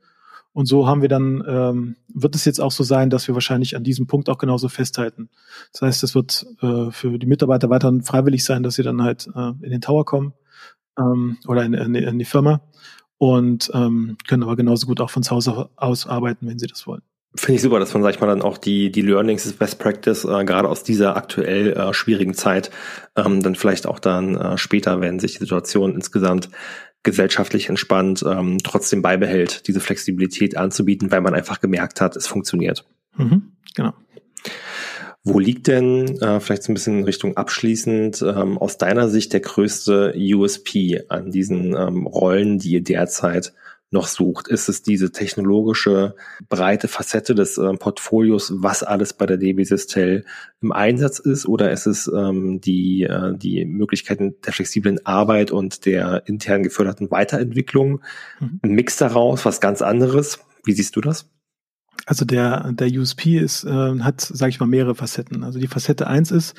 Und 0.53 0.67
so 0.67 0.87
haben 0.87 1.01
wir 1.01 1.09
dann, 1.09 1.43
ähm, 1.47 1.97
wird 2.09 2.35
es 2.35 2.45
jetzt 2.45 2.61
auch 2.61 2.73
so 2.73 2.85
sein, 2.85 3.09
dass 3.09 3.27
wir 3.27 3.35
wahrscheinlich 3.35 3.75
an 3.75 3.85
diesem 3.85 4.07
Punkt 4.07 4.29
auch 4.29 4.39
genauso 4.39 4.69
festhalten. 4.69 5.31
Das 5.73 5.83
heißt, 5.83 6.03
es 6.03 6.15
wird 6.15 6.47
äh, 6.61 6.91
für 6.91 7.19
die 7.19 7.27
Mitarbeiter 7.27 7.71
weiterhin 7.71 8.03
freiwillig 8.03 8.45
sein, 8.45 8.63
dass 8.63 8.75
sie 8.75 8.83
dann 8.83 9.03
halt 9.03 9.29
äh, 9.35 9.53
in 9.63 9.71
den 9.71 9.81
Tower 9.81 10.05
kommen 10.05 10.35
ähm, 10.99 11.39
oder 11.47 11.65
in, 11.65 11.73
in, 11.73 11.95
in, 11.95 12.19
die 12.19 12.27
Firma 12.27 12.61
und 13.17 13.71
ähm, 13.73 14.19
können 14.29 14.43
aber 14.43 14.57
genauso 14.57 14.87
gut 14.87 15.01
auch 15.01 15.11
von 15.11 15.23
zu 15.23 15.31
Hause 15.31 15.71
aus 15.77 16.07
arbeiten, 16.07 16.47
wenn 16.47 16.59
sie 16.59 16.67
das 16.67 16.87
wollen. 16.87 17.03
Finde 17.35 17.55
ich 17.55 17.63
super, 17.63 17.79
dass 17.79 17.95
man, 17.95 18.03
sag 18.03 18.15
ich 18.15 18.21
mal, 18.21 18.27
dann 18.27 18.43
auch 18.43 18.59
die, 18.59 18.93
die 18.93 19.01
Learnings 19.01 19.45
des 19.45 19.55
Best 19.55 19.79
Practice, 19.79 20.25
äh, 20.25 20.45
gerade 20.45 20.69
aus 20.69 20.83
dieser 20.83 21.17
aktuell 21.17 21.73
äh, 21.73 21.95
schwierigen 21.95 22.35
Zeit, 22.35 22.71
ähm, 23.17 23.43
dann 23.43 23.55
vielleicht 23.55 23.87
auch 23.87 23.99
dann 23.99 24.37
äh, 24.37 24.59
später, 24.59 25.01
wenn 25.01 25.19
sich 25.19 25.33
die 25.33 25.39
Situation 25.39 25.95
insgesamt 25.95 26.51
gesellschaftlich 27.03 27.69
entspannt, 27.69 28.25
ähm, 28.27 28.59
trotzdem 28.63 29.03
beibehält, 29.03 29.67
diese 29.67 29.81
Flexibilität 29.81 30.57
anzubieten, 30.57 31.11
weil 31.11 31.21
man 31.21 31.35
einfach 31.35 31.61
gemerkt 31.61 32.01
hat, 32.01 32.17
es 32.17 32.27
funktioniert. 32.27 32.85
Mhm, 33.17 33.53
genau. 33.75 33.93
Wo 35.25 35.39
liegt 35.39 35.69
denn, 35.69 36.21
äh, 36.21 36.41
vielleicht 36.41 36.65
so 36.65 36.73
ein 36.73 36.75
bisschen 36.75 36.99
in 36.99 37.05
Richtung 37.05 37.37
abschließend, 37.37 38.23
ähm, 38.23 38.59
aus 38.59 38.77
deiner 38.77 39.09
Sicht 39.09 39.33
der 39.33 39.41
größte 39.41 40.15
USP 40.17 41.05
an 41.09 41.31
diesen 41.31 41.77
ähm, 41.77 42.07
Rollen, 42.07 42.59
die 42.59 42.73
ihr 42.73 42.83
derzeit 42.83 43.53
noch 43.93 44.07
sucht? 44.07 44.49
Ist 44.49 44.69
es 44.69 44.83
diese 44.83 45.13
technologische 45.13 46.15
breite 46.49 46.89
Facette 46.89 47.35
des 47.35 47.59
äh, 47.59 47.73
Portfolios, 47.75 48.53
was 48.57 48.83
alles 48.83 49.13
bei 49.13 49.27
der 49.27 49.37
DB 49.37 49.65
Sistel 49.65 50.25
im 50.61 50.73
Einsatz 50.73 51.19
ist? 51.19 51.47
Oder 51.47 51.71
ist 51.71 51.87
es 51.87 52.09
ähm, 52.09 52.61
die, 52.61 53.05
äh, 53.05 53.37
die 53.37 53.65
Möglichkeiten 53.65 54.35
der 54.45 54.53
flexiblen 54.53 55.05
Arbeit 55.07 55.51
und 55.51 55.85
der 55.87 56.23
intern 56.27 56.63
geförderten 56.63 57.11
Weiterentwicklung? 57.11 58.01
Mhm. 58.41 58.61
Ein 58.63 58.71
Mix 58.73 58.97
daraus, 58.97 59.45
was 59.45 59.61
ganz 59.61 59.83
anderes? 59.83 60.41
Wie 60.65 60.73
siehst 60.73 60.97
du 60.97 61.01
das? 61.01 61.27
Also 62.07 62.25
der, 62.25 62.73
der 62.73 62.89
USP 62.89 63.39
ist, 63.39 63.65
äh, 63.65 64.01
hat, 64.01 64.21
sage 64.21 64.51
ich 64.51 64.59
mal, 64.59 64.67
mehrere 64.67 64.95
Facetten. 64.95 65.45
Also 65.45 65.61
die 65.61 65.69
Facette 65.69 66.07
eins 66.09 66.33
ist, 66.33 66.55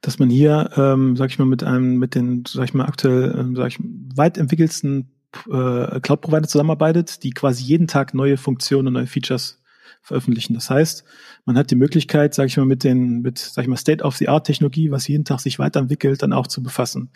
dass 0.00 0.18
man 0.18 0.28
hier, 0.28 0.70
ähm, 0.76 1.16
sage 1.16 1.30
ich 1.30 1.38
mal, 1.38 1.44
mit 1.44 1.62
einem, 1.62 1.98
mit 1.98 2.14
den, 2.14 2.44
sage 2.46 2.64
ich 2.64 2.74
mal, 2.74 2.86
aktuell, 2.86 3.34
ähm, 3.38 3.54
sage 3.54 3.68
ich, 3.68 3.78
weit 4.16 4.38
entwickelsten 4.38 5.10
äh, 5.46 6.00
Cloud-Provider 6.00 6.48
zusammenarbeitet, 6.48 7.22
die 7.22 7.30
quasi 7.30 7.64
jeden 7.64 7.86
Tag 7.86 8.14
neue 8.14 8.36
Funktionen 8.36 8.88
und 8.88 8.94
neue 8.94 9.06
Features 9.06 9.62
veröffentlichen. 10.02 10.54
Das 10.54 10.70
heißt, 10.70 11.04
man 11.44 11.56
hat 11.56 11.70
die 11.70 11.76
Möglichkeit, 11.76 12.34
sage 12.34 12.46
ich 12.46 12.56
mal, 12.56 12.66
mit 12.66 12.84
den, 12.84 13.20
mit, 13.20 13.38
sag 13.38 13.62
ich 13.62 13.68
mal, 13.68 13.76
State-of-the-Art-Technologie, 13.76 14.90
was 14.90 15.08
jeden 15.08 15.24
Tag 15.24 15.40
sich 15.40 15.58
weiterentwickelt, 15.58 16.22
dann 16.22 16.32
auch 16.32 16.46
zu 16.46 16.62
befassen. 16.62 17.10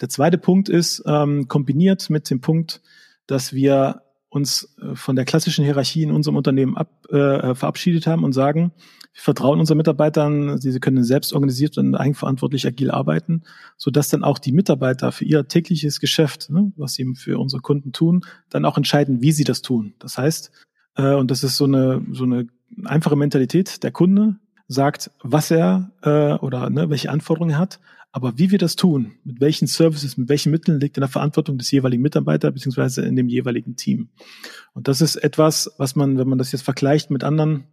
Der 0.00 0.08
zweite 0.08 0.38
Punkt 0.38 0.68
ist 0.68 1.02
ähm, 1.06 1.48
kombiniert 1.48 2.10
mit 2.10 2.30
dem 2.30 2.40
Punkt, 2.40 2.82
dass 3.26 3.52
wir 3.52 4.02
uns 4.28 4.76
äh, 4.80 4.94
von 4.94 5.16
der 5.16 5.24
klassischen 5.24 5.64
Hierarchie 5.64 6.02
in 6.02 6.12
unserem 6.12 6.36
Unternehmen 6.36 6.76
ab, 6.76 6.90
äh, 7.10 7.54
verabschiedet 7.54 8.06
haben 8.06 8.24
und 8.24 8.32
sagen, 8.32 8.72
wir 9.16 9.22
vertrauen 9.22 9.60
unseren 9.60 9.78
Mitarbeitern, 9.78 10.58
sie, 10.58 10.78
können 10.78 11.02
selbst 11.02 11.32
organisiert 11.32 11.78
und 11.78 11.94
eigenverantwortlich 11.94 12.66
agil 12.66 12.90
arbeiten, 12.90 13.44
so 13.78 13.90
dass 13.90 14.10
dann 14.10 14.22
auch 14.22 14.38
die 14.38 14.52
Mitarbeiter 14.52 15.10
für 15.10 15.24
ihr 15.24 15.48
tägliches 15.48 16.00
Geschäft, 16.00 16.50
ne, 16.50 16.70
was 16.76 16.92
sie 16.92 17.14
für 17.14 17.38
unsere 17.38 17.62
Kunden 17.62 17.92
tun, 17.92 18.26
dann 18.50 18.66
auch 18.66 18.76
entscheiden, 18.76 19.22
wie 19.22 19.32
sie 19.32 19.44
das 19.44 19.62
tun. 19.62 19.94
Das 20.00 20.18
heißt, 20.18 20.50
äh, 20.96 21.14
und 21.14 21.30
das 21.30 21.44
ist 21.44 21.56
so 21.56 21.64
eine 21.64 22.04
so 22.12 22.24
eine 22.24 22.46
einfache 22.84 23.16
Mentalität, 23.16 23.82
der 23.82 23.90
Kunde 23.90 24.36
sagt, 24.68 25.10
was 25.22 25.50
er 25.50 25.92
äh, 26.02 26.34
oder 26.34 26.68
ne, 26.68 26.90
welche 26.90 27.10
Anforderungen 27.10 27.52
er 27.52 27.58
hat 27.58 27.80
aber 28.16 28.38
wie 28.38 28.50
wir 28.50 28.56
das 28.56 28.76
tun, 28.76 29.12
mit 29.24 29.42
welchen 29.42 29.66
Services, 29.66 30.16
mit 30.16 30.30
welchen 30.30 30.50
Mitteln, 30.50 30.80
liegt 30.80 30.96
in 30.96 31.02
der 31.02 31.10
Verantwortung 31.10 31.58
des 31.58 31.70
jeweiligen 31.70 32.02
Mitarbeiters 32.02 32.54
beziehungsweise 32.54 33.02
in 33.02 33.14
dem 33.14 33.28
jeweiligen 33.28 33.76
Team. 33.76 34.08
Und 34.72 34.88
das 34.88 35.02
ist 35.02 35.16
etwas, 35.16 35.70
was 35.76 35.96
man, 35.96 36.16
wenn 36.16 36.26
man 36.26 36.38
das 36.38 36.50
jetzt 36.50 36.62
vergleicht 36.62 37.10
mit 37.10 37.24
anderen 37.24 37.64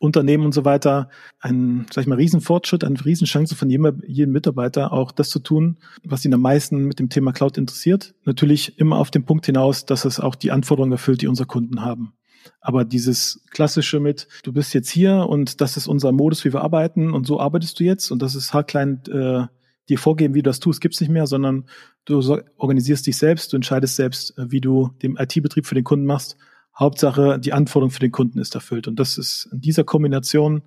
Unternehmen 0.00 0.44
und 0.44 0.52
so 0.52 0.64
weiter, 0.64 1.08
ein, 1.40 1.86
sag 1.92 2.02
ich 2.02 2.08
mal, 2.08 2.16
Riesenfortschritt, 2.16 2.84
eine 2.84 3.02
Riesenchance 3.04 3.54
von 3.54 3.70
jedem, 3.70 4.02
jedem 4.06 4.32
Mitarbeiter, 4.32 4.92
auch 4.92 5.12
das 5.12 5.30
zu 5.30 5.38
tun, 5.38 5.78
was 6.04 6.24
ihn 6.24 6.34
am 6.34 6.42
meisten 6.42 6.84
mit 6.84 6.98
dem 6.98 7.08
Thema 7.08 7.32
Cloud 7.32 7.58
interessiert. 7.58 8.14
Natürlich 8.24 8.78
immer 8.78 8.98
auf 8.98 9.10
den 9.10 9.24
Punkt 9.24 9.46
hinaus, 9.46 9.86
dass 9.86 10.04
es 10.04 10.20
auch 10.20 10.34
die 10.34 10.50
Anforderungen 10.50 10.92
erfüllt, 10.92 11.22
die 11.22 11.26
unsere 11.26 11.46
Kunden 11.46 11.82
haben. 11.82 12.12
Aber 12.60 12.84
dieses 12.84 13.44
klassische 13.50 14.00
mit, 14.00 14.28
du 14.42 14.52
bist 14.52 14.74
jetzt 14.74 14.90
hier 14.90 15.26
und 15.28 15.60
das 15.60 15.76
ist 15.76 15.86
unser 15.86 16.12
Modus, 16.12 16.44
wie 16.44 16.52
wir 16.52 16.62
arbeiten 16.62 17.12
und 17.12 17.26
so 17.26 17.40
arbeitest 17.40 17.80
du 17.80 17.84
jetzt 17.84 18.10
und 18.10 18.20
das 18.20 18.34
ist 18.34 18.52
haarklein 18.52 19.02
äh, 19.10 19.46
dir 19.88 19.98
vorgeben, 19.98 20.34
wie 20.34 20.42
du 20.42 20.50
das 20.50 20.60
tust, 20.60 20.80
gibt's 20.80 21.00
nicht 21.00 21.10
mehr, 21.10 21.26
sondern 21.26 21.64
du 22.04 22.20
organisierst 22.56 23.06
dich 23.06 23.16
selbst, 23.16 23.52
du 23.52 23.56
entscheidest 23.56 23.96
selbst, 23.96 24.36
äh, 24.38 24.50
wie 24.50 24.60
du 24.60 24.90
den 25.02 25.16
IT-Betrieb 25.16 25.66
für 25.66 25.74
den 25.74 25.84
Kunden 25.84 26.06
machst. 26.06 26.36
Hauptsache, 26.78 27.38
die 27.38 27.52
Anforderung 27.52 27.90
für 27.90 28.00
den 28.00 28.12
Kunden 28.12 28.38
ist 28.38 28.54
erfüllt. 28.54 28.86
Und 28.86 28.98
das 28.98 29.18
ist 29.18 29.48
in 29.52 29.60
dieser 29.60 29.84
Kombination 29.84 30.62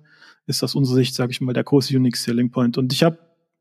ist 0.46 0.62
aus 0.62 0.74
unserer 0.74 0.96
Sicht, 0.96 1.14
sage 1.14 1.30
ich 1.30 1.40
mal, 1.40 1.52
der 1.52 1.64
große 1.64 1.96
Unique 1.96 2.16
Selling 2.16 2.50
Point. 2.50 2.76
Und 2.76 2.92
ich 2.92 3.02
habe 3.02 3.18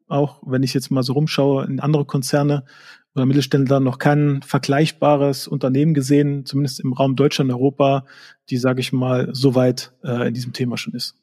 auch, 0.08 0.42
wenn 0.46 0.64
ich 0.64 0.74
jetzt 0.74 0.92
mal 0.92 1.04
so 1.04 1.14
rumschaue, 1.14 1.66
in 1.66 1.80
andere 1.80 2.06
Konzerne 2.06 2.66
oder 3.16 3.26
Mittelständler 3.26 3.80
noch 3.80 3.98
kein 3.98 4.42
vergleichbares 4.42 5.48
Unternehmen 5.48 5.94
gesehen, 5.94 6.46
zumindest 6.46 6.80
im 6.80 6.94
Raum 6.94 7.16
Deutschland, 7.16 7.52
Europa, 7.52 8.06
die, 8.50 8.58
sage 8.58 8.82
ich 8.82 8.92
mal, 8.92 9.30
so 9.34 9.56
weit 9.56 9.94
äh, 10.04 10.28
in 10.28 10.34
diesem 10.34 10.54
Thema 10.54 10.78
schon 10.78 10.94
ist. 10.94 11.21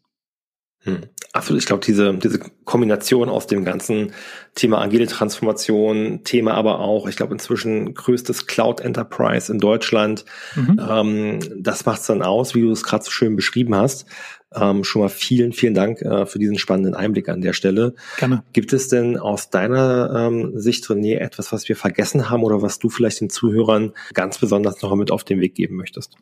Hm. 0.88 1.00
Absolut. 1.32 1.60
Ich 1.60 1.66
glaube, 1.66 1.84
diese, 1.84 2.14
diese 2.14 2.40
Kombination 2.64 3.28
aus 3.28 3.46
dem 3.46 3.64
ganzen 3.64 4.12
Thema 4.54 4.80
agile 4.80 5.06
Transformation, 5.06 6.24
Thema 6.24 6.54
aber 6.54 6.80
auch, 6.80 7.06
ich 7.06 7.16
glaube, 7.16 7.34
inzwischen 7.34 7.94
größtes 7.94 8.46
Cloud 8.46 8.80
Enterprise 8.80 9.52
in 9.52 9.58
Deutschland, 9.58 10.24
mhm. 10.56 10.80
ähm, 10.90 11.38
das 11.56 11.84
macht's 11.84 12.06
dann 12.06 12.22
aus, 12.22 12.54
wie 12.54 12.62
du 12.62 12.70
es 12.70 12.82
gerade 12.82 13.04
so 13.04 13.10
schön 13.10 13.36
beschrieben 13.36 13.74
hast. 13.74 14.06
Ähm, 14.54 14.82
schon 14.82 15.02
mal 15.02 15.10
vielen, 15.10 15.52
vielen 15.52 15.74
Dank 15.74 16.00
äh, 16.00 16.24
für 16.24 16.38
diesen 16.38 16.58
spannenden 16.58 16.94
Einblick 16.94 17.28
an 17.28 17.42
der 17.42 17.52
Stelle. 17.52 17.94
Gerne. 18.16 18.42
Gibt 18.54 18.72
es 18.72 18.88
denn 18.88 19.18
aus 19.18 19.50
deiner 19.50 20.28
ähm, 20.28 20.58
Sicht, 20.58 20.86
René, 20.86 21.18
etwas, 21.18 21.52
was 21.52 21.68
wir 21.68 21.76
vergessen 21.76 22.30
haben 22.30 22.42
oder 22.42 22.62
was 22.62 22.78
du 22.78 22.88
vielleicht 22.88 23.20
den 23.20 23.28
Zuhörern 23.28 23.92
ganz 24.14 24.38
besonders 24.38 24.80
noch 24.80 24.94
mit 24.96 25.10
auf 25.10 25.22
den 25.22 25.40
Weg 25.40 25.54
geben 25.54 25.76
möchtest? 25.76 26.16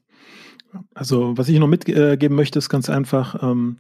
Also, 0.93 1.39
was 1.39 1.49
ich 1.49 1.59
noch 1.61 1.69
mitgeben 1.69 2.35
möchte, 2.35 2.59
ist 2.59 2.69
ganz 2.69 2.91
einfach, 2.91 3.41
ähm, 3.43 3.79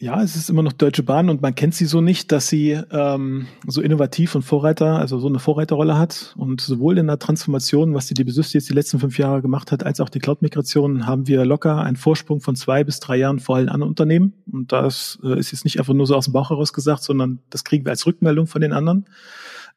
ja, 0.00 0.22
es 0.22 0.36
ist 0.36 0.48
immer 0.48 0.62
noch 0.62 0.72
Deutsche 0.72 1.02
Bahn 1.02 1.28
und 1.28 1.42
man 1.42 1.56
kennt 1.56 1.74
sie 1.74 1.84
so 1.84 2.00
nicht, 2.00 2.30
dass 2.30 2.46
sie 2.46 2.80
ähm, 2.92 3.48
so 3.66 3.82
innovativ 3.82 4.36
und 4.36 4.42
Vorreiter, 4.42 4.96
also 4.96 5.18
so 5.18 5.26
eine 5.26 5.40
Vorreiterrolle 5.40 5.98
hat. 5.98 6.34
Und 6.36 6.60
sowohl 6.60 6.98
in 6.98 7.08
der 7.08 7.18
Transformation, 7.18 7.94
was 7.94 8.06
die 8.06 8.14
DB 8.14 8.30
jetzt 8.30 8.68
die 8.68 8.74
letzten 8.74 9.00
fünf 9.00 9.18
Jahre 9.18 9.42
gemacht 9.42 9.72
hat, 9.72 9.84
als 9.84 10.00
auch 10.00 10.08
die 10.08 10.20
Cloud-Migration, 10.20 11.04
haben 11.06 11.26
wir 11.26 11.44
locker 11.44 11.82
einen 11.82 11.96
Vorsprung 11.96 12.40
von 12.40 12.54
zwei 12.54 12.84
bis 12.84 13.00
drei 13.00 13.16
Jahren 13.16 13.40
vor 13.40 13.56
allen 13.56 13.68
anderen 13.68 13.90
Unternehmen. 13.90 14.34
Und 14.52 14.70
das 14.70 15.18
äh, 15.24 15.36
ist 15.36 15.50
jetzt 15.50 15.64
nicht 15.64 15.80
einfach 15.80 15.94
nur 15.94 16.06
so 16.06 16.14
aus 16.14 16.26
dem 16.26 16.32
Bauch 16.32 16.50
heraus 16.50 16.72
gesagt, 16.72 17.02
sondern 17.02 17.40
das 17.50 17.64
kriegen 17.64 17.84
wir 17.84 17.90
als 17.90 18.06
Rückmeldung 18.06 18.46
von 18.46 18.60
den 18.60 18.72
anderen. 18.72 19.06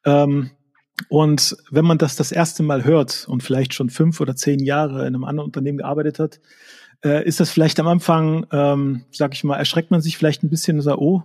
Ähm, 0.05 0.51
und 1.09 1.57
wenn 1.71 1.85
man 1.85 1.97
das 1.97 2.15
das 2.15 2.31
erste 2.31 2.61
Mal 2.61 2.85
hört 2.85 3.25
und 3.27 3.41
vielleicht 3.41 3.73
schon 3.73 3.89
fünf 3.89 4.21
oder 4.21 4.35
zehn 4.35 4.59
Jahre 4.59 4.99
in 5.01 5.15
einem 5.15 5.23
anderen 5.23 5.47
Unternehmen 5.47 5.79
gearbeitet 5.79 6.19
hat, 6.19 6.39
äh, 7.03 7.25
ist 7.25 7.39
das 7.39 7.49
vielleicht 7.49 7.79
am 7.79 7.87
Anfang, 7.87 8.45
ähm, 8.51 9.05
sag 9.11 9.33
ich 9.33 9.43
mal, 9.43 9.57
erschreckt 9.57 9.91
man 9.91 10.01
sich 10.01 10.17
vielleicht 10.17 10.43
ein 10.43 10.49
bisschen 10.49 10.77
und 10.77 10.83
sagt, 10.83 10.99
oh, 10.99 11.23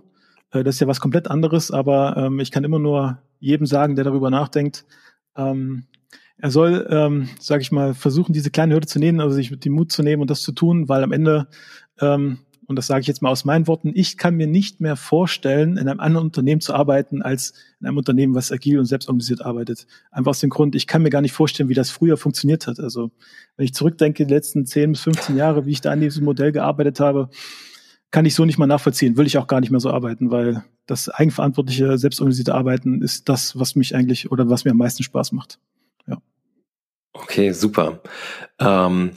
äh, 0.51 0.63
das 0.63 0.75
ist 0.75 0.81
ja 0.81 0.87
was 0.87 0.99
komplett 0.99 1.29
anderes, 1.29 1.71
aber 1.71 2.17
ähm, 2.17 2.39
ich 2.39 2.51
kann 2.51 2.63
immer 2.63 2.79
nur 2.79 3.19
jedem 3.39 3.65
sagen, 3.65 3.95
der 3.95 4.05
darüber 4.05 4.29
nachdenkt, 4.29 4.85
ähm, 5.35 5.85
er 6.39 6.51
soll, 6.51 6.87
ähm, 6.91 7.29
sag 7.39 7.61
ich 7.61 7.71
mal, 7.71 7.93
versuchen, 7.93 8.33
diese 8.33 8.51
kleine 8.51 8.75
Hürde 8.75 8.87
zu 8.87 8.99
nehmen, 8.99 9.21
also 9.21 9.35
sich 9.35 9.49
mit 9.49 9.65
dem 9.65 9.73
Mut 9.73 9.91
zu 9.91 10.03
nehmen 10.03 10.21
und 10.21 10.29
das 10.29 10.41
zu 10.41 10.51
tun, 10.51 10.87
weil 10.87 11.03
am 11.03 11.11
Ende 11.11 11.47
ähm, 11.99 12.39
und 12.67 12.75
das 12.75 12.87
sage 12.87 13.01
ich 13.01 13.07
jetzt 13.07 13.21
mal 13.21 13.29
aus 13.29 13.45
meinen 13.45 13.65
Worten, 13.65 13.91
ich 13.95 14.17
kann 14.17 14.35
mir 14.35 14.45
nicht 14.45 14.81
mehr 14.81 14.97
vorstellen, 14.97 15.77
in 15.77 15.87
einem 15.87 16.01
anderen 16.01 16.27
Unternehmen 16.27 16.59
zu 16.59 16.73
arbeiten, 16.73 17.21
als 17.21 17.53
in 17.79 17.87
einem 17.87 17.97
Unternehmen, 17.97 18.35
was 18.35 18.51
agil 18.51 18.77
und 18.77 18.85
selbstorganisiert 18.85 19.41
arbeitet. 19.41 19.87
Einfach 20.11 20.31
aus 20.31 20.41
dem 20.41 20.49
Grund, 20.49 20.75
ich 20.75 20.85
kann 20.85 21.01
mir 21.01 21.09
gar 21.09 21.21
nicht 21.21 21.31
vorstellen, 21.31 21.69
wie 21.69 21.73
das 21.73 21.89
früher 21.89 22.17
funktioniert 22.17 22.67
hat. 22.67 22.79
Also 22.81 23.11
wenn 23.55 23.65
ich 23.65 23.73
zurückdenke, 23.73 24.25
die 24.25 24.33
letzten 24.33 24.65
10 24.65 24.91
bis 24.91 25.01
15 25.01 25.37
Jahre, 25.37 25.65
wie 25.65 25.71
ich 25.71 25.81
da 25.81 25.91
an 25.91 26.01
diesem 26.01 26.25
Modell 26.25 26.51
gearbeitet 26.51 26.99
habe, 26.99 27.29
kann 28.11 28.25
ich 28.25 28.35
so 28.35 28.43
nicht 28.43 28.57
mal 28.57 28.67
nachvollziehen, 28.67 29.15
will 29.15 29.27
ich 29.27 29.37
auch 29.37 29.47
gar 29.47 29.61
nicht 29.61 29.71
mehr 29.71 29.79
so 29.79 29.91
arbeiten, 29.91 30.29
weil 30.29 30.63
das 30.85 31.07
eigenverantwortliche, 31.09 31.97
selbstorganisierte 31.97 32.53
Arbeiten 32.53 33.01
ist 33.01 33.29
das, 33.29 33.57
was 33.57 33.75
mich 33.75 33.95
eigentlich 33.95 34.31
oder 34.31 34.49
was 34.49 34.65
mir 34.65 34.71
am 34.71 34.77
meisten 34.77 35.03
Spaß 35.03 35.31
macht. 35.31 35.59
Ja. 36.05 36.17
Okay, 37.13 37.51
super. 37.51 38.01
Ähm, 38.59 39.11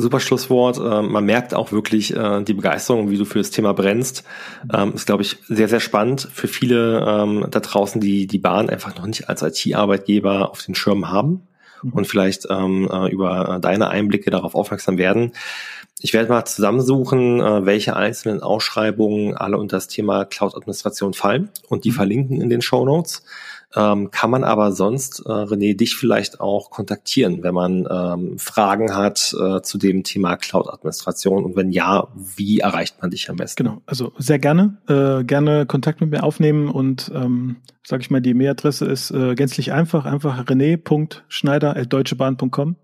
Super 0.00 0.20
Schlusswort. 0.20 0.78
Ähm, 0.78 1.12
man 1.12 1.24
merkt 1.24 1.54
auch 1.54 1.72
wirklich 1.72 2.14
äh, 2.14 2.42
die 2.42 2.54
Begeisterung, 2.54 3.10
wie 3.10 3.18
du 3.18 3.24
für 3.24 3.38
das 3.38 3.50
Thema 3.50 3.72
brennst. 3.74 4.24
Ähm, 4.72 4.92
ist, 4.94 5.06
glaube 5.06 5.22
ich, 5.22 5.38
sehr, 5.48 5.68
sehr 5.68 5.80
spannend 5.80 6.28
für 6.32 6.48
viele 6.48 7.04
ähm, 7.06 7.46
da 7.50 7.60
draußen, 7.60 8.00
die 8.00 8.26
die 8.26 8.38
Bahn 8.38 8.70
einfach 8.70 8.96
noch 8.96 9.06
nicht 9.06 9.28
als 9.28 9.42
IT-Arbeitgeber 9.42 10.50
auf 10.50 10.62
den 10.62 10.74
Schirm 10.74 11.10
haben 11.10 11.42
mhm. 11.82 11.92
und 11.92 12.06
vielleicht 12.06 12.46
äh, 12.46 13.08
über 13.10 13.58
deine 13.60 13.88
Einblicke 13.88 14.30
darauf 14.30 14.54
aufmerksam 14.54 14.98
werden. 14.98 15.32
Ich 16.00 16.12
werde 16.12 16.28
mal 16.28 16.44
zusammensuchen, 16.44 17.40
äh, 17.40 17.66
welche 17.66 17.96
einzelnen 17.96 18.40
Ausschreibungen 18.40 19.36
alle 19.36 19.58
unter 19.58 19.76
das 19.76 19.88
Thema 19.88 20.24
Cloud-Administration 20.24 21.12
fallen 21.12 21.50
und 21.68 21.84
die 21.84 21.90
mhm. 21.90 21.94
verlinken 21.94 22.40
in 22.40 22.50
den 22.50 22.62
Show 22.62 22.84
Notes. 22.84 23.24
Ähm, 23.76 24.10
kann 24.10 24.30
man 24.30 24.44
aber 24.44 24.72
sonst, 24.72 25.20
äh, 25.26 25.28
René, 25.28 25.76
dich 25.76 25.94
vielleicht 25.94 26.40
auch 26.40 26.70
kontaktieren, 26.70 27.42
wenn 27.42 27.52
man 27.52 27.86
ähm, 27.90 28.38
Fragen 28.38 28.96
hat 28.96 29.36
äh, 29.38 29.60
zu 29.60 29.76
dem 29.76 30.04
Thema 30.04 30.36
Cloud-Administration 30.36 31.44
und 31.44 31.54
wenn 31.54 31.70
ja, 31.70 32.08
wie 32.14 32.60
erreicht 32.60 33.02
man 33.02 33.10
dich 33.10 33.28
am 33.28 33.36
besten? 33.36 33.64
Genau, 33.64 33.82
also 33.84 34.12
sehr 34.16 34.38
gerne, 34.38 34.78
äh, 34.88 35.22
gerne 35.22 35.66
Kontakt 35.66 36.00
mit 36.00 36.10
mir 36.10 36.22
aufnehmen 36.22 36.68
und 36.68 37.12
ähm, 37.14 37.56
sage 37.86 38.00
ich 38.00 38.10
mal, 38.10 38.22
die 38.22 38.32
Mailadresse 38.32 38.86
ist 38.86 39.10
äh, 39.10 39.34
gänzlich 39.34 39.70
einfach, 39.72 40.06
einfach 40.06 40.46
rené.schneider.deutschebahn.com. 40.46 42.76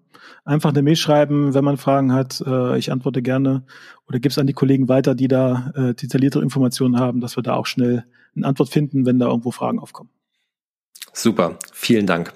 Einfach 0.46 0.70
eine 0.70 0.82
Mail 0.82 0.96
schreiben, 0.96 1.54
wenn 1.54 1.64
man 1.64 1.78
Fragen 1.78 2.12
hat. 2.12 2.42
Äh, 2.46 2.78
ich 2.78 2.92
antworte 2.92 3.22
gerne 3.22 3.62
oder 4.06 4.18
gib's 4.18 4.38
an 4.38 4.46
die 4.46 4.52
Kollegen 4.52 4.88
weiter, 4.88 5.14
die 5.14 5.28
da 5.28 5.72
äh, 5.74 5.94
detailliertere 5.94 6.42
Informationen 6.42 6.98
haben, 6.98 7.20
dass 7.20 7.36
wir 7.36 7.42
da 7.42 7.54
auch 7.54 7.64
schnell 7.64 8.04
eine 8.36 8.46
Antwort 8.46 8.68
finden, 8.68 9.06
wenn 9.06 9.18
da 9.18 9.28
irgendwo 9.28 9.50
Fragen 9.50 9.78
aufkommen. 9.78 10.10
Super, 11.14 11.56
vielen 11.72 12.06
Dank. 12.06 12.32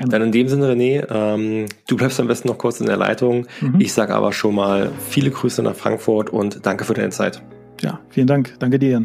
Dann 0.00 0.22
in 0.22 0.32
dem 0.32 0.48
Sinne, 0.48 0.72
René, 0.72 1.06
ähm, 1.10 1.66
du 1.88 1.96
bleibst 1.96 2.20
am 2.20 2.26
besten 2.26 2.48
noch 2.48 2.58
kurz 2.58 2.80
in 2.80 2.86
der 2.86 2.96
Leitung. 2.96 3.46
Mhm. 3.60 3.80
Ich 3.80 3.92
sage 3.92 4.14
aber 4.14 4.32
schon 4.32 4.54
mal 4.54 4.90
viele 5.08 5.30
Grüße 5.30 5.62
nach 5.62 5.74
Frankfurt 5.74 6.30
und 6.30 6.64
danke 6.66 6.84
für 6.84 6.94
deine 6.94 7.10
Zeit. 7.10 7.42
Ja, 7.80 8.00
vielen 8.10 8.26
Dank. 8.26 8.54
Danke 8.58 8.78
dir. 8.78 9.04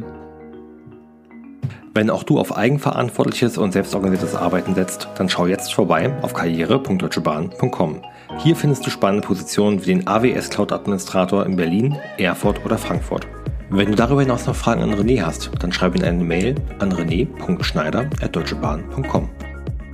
Wenn 1.96 2.10
auch 2.10 2.24
du 2.24 2.39
auf 2.39 2.58
eigenverantwortliches 2.58 3.60
und 3.60 3.72
selbstorganisiertes 3.72 4.36
Arbeiten 4.36 4.74
setzt, 4.74 5.08
dann 5.16 5.30
schau 5.30 5.46
jetzt 5.46 5.74
vorbei 5.74 6.12
auf 6.24 6.34
karriere.deutschebahn.com. 6.34 8.02
Hier 8.39 8.56
findest 8.56 8.86
du 8.86 8.89
spannende 8.89 9.28
Positionen 9.28 9.82
wie 9.82 9.94
den 9.94 10.08
AWS 10.08 10.50
Cloud 10.50 10.72
Administrator 10.72 11.46
in 11.46 11.56
Berlin, 11.56 11.96
Erfurt 12.18 12.66
oder 12.66 12.80
Frankfurt. 12.80 13.28
Wenn 13.69 13.89
du 13.89 13.95
darüber 13.95 14.21
hinaus 14.21 14.45
noch 14.45 14.56
Fragen 14.56 14.84
an 14.84 14.93
René 14.93 15.21
hast, 15.21 15.49
dann 15.60 15.71
schreib 15.71 15.95
ihn 15.95 16.04
eine 16.04 16.23
Mail 16.23 16.54
an 16.80 16.91
rené.schneider.deutschebahn.com. 16.91 19.30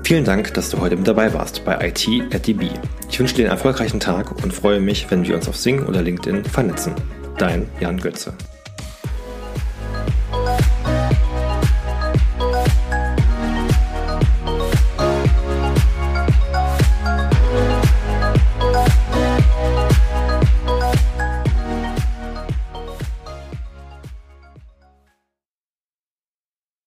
Vielen 0.03 0.25
Dank, 0.25 0.53
dass 0.55 0.69
du 0.69 0.79
heute 0.79 0.95
mit 0.95 1.07
dabei 1.07 1.33
warst 1.33 1.65
bei 1.65 1.87
IT 1.87 2.07
at 2.33 2.47
DB. 2.47 2.69
Ich 3.09 3.19
wünsche 3.19 3.35
dir 3.35 3.45
einen 3.45 3.51
erfolgreichen 3.51 3.99
Tag 3.99 4.43
und 4.43 4.53
freue 4.53 4.79
mich, 4.79 5.11
wenn 5.11 5.27
wir 5.27 5.35
uns 5.35 5.47
auf 5.47 5.55
Sing 5.55 5.85
oder 5.85 6.01
LinkedIn 6.01 6.45
vernetzen. 6.45 6.93
Dein 7.37 7.67
Jan 7.79 7.97
Götze. 7.97 8.33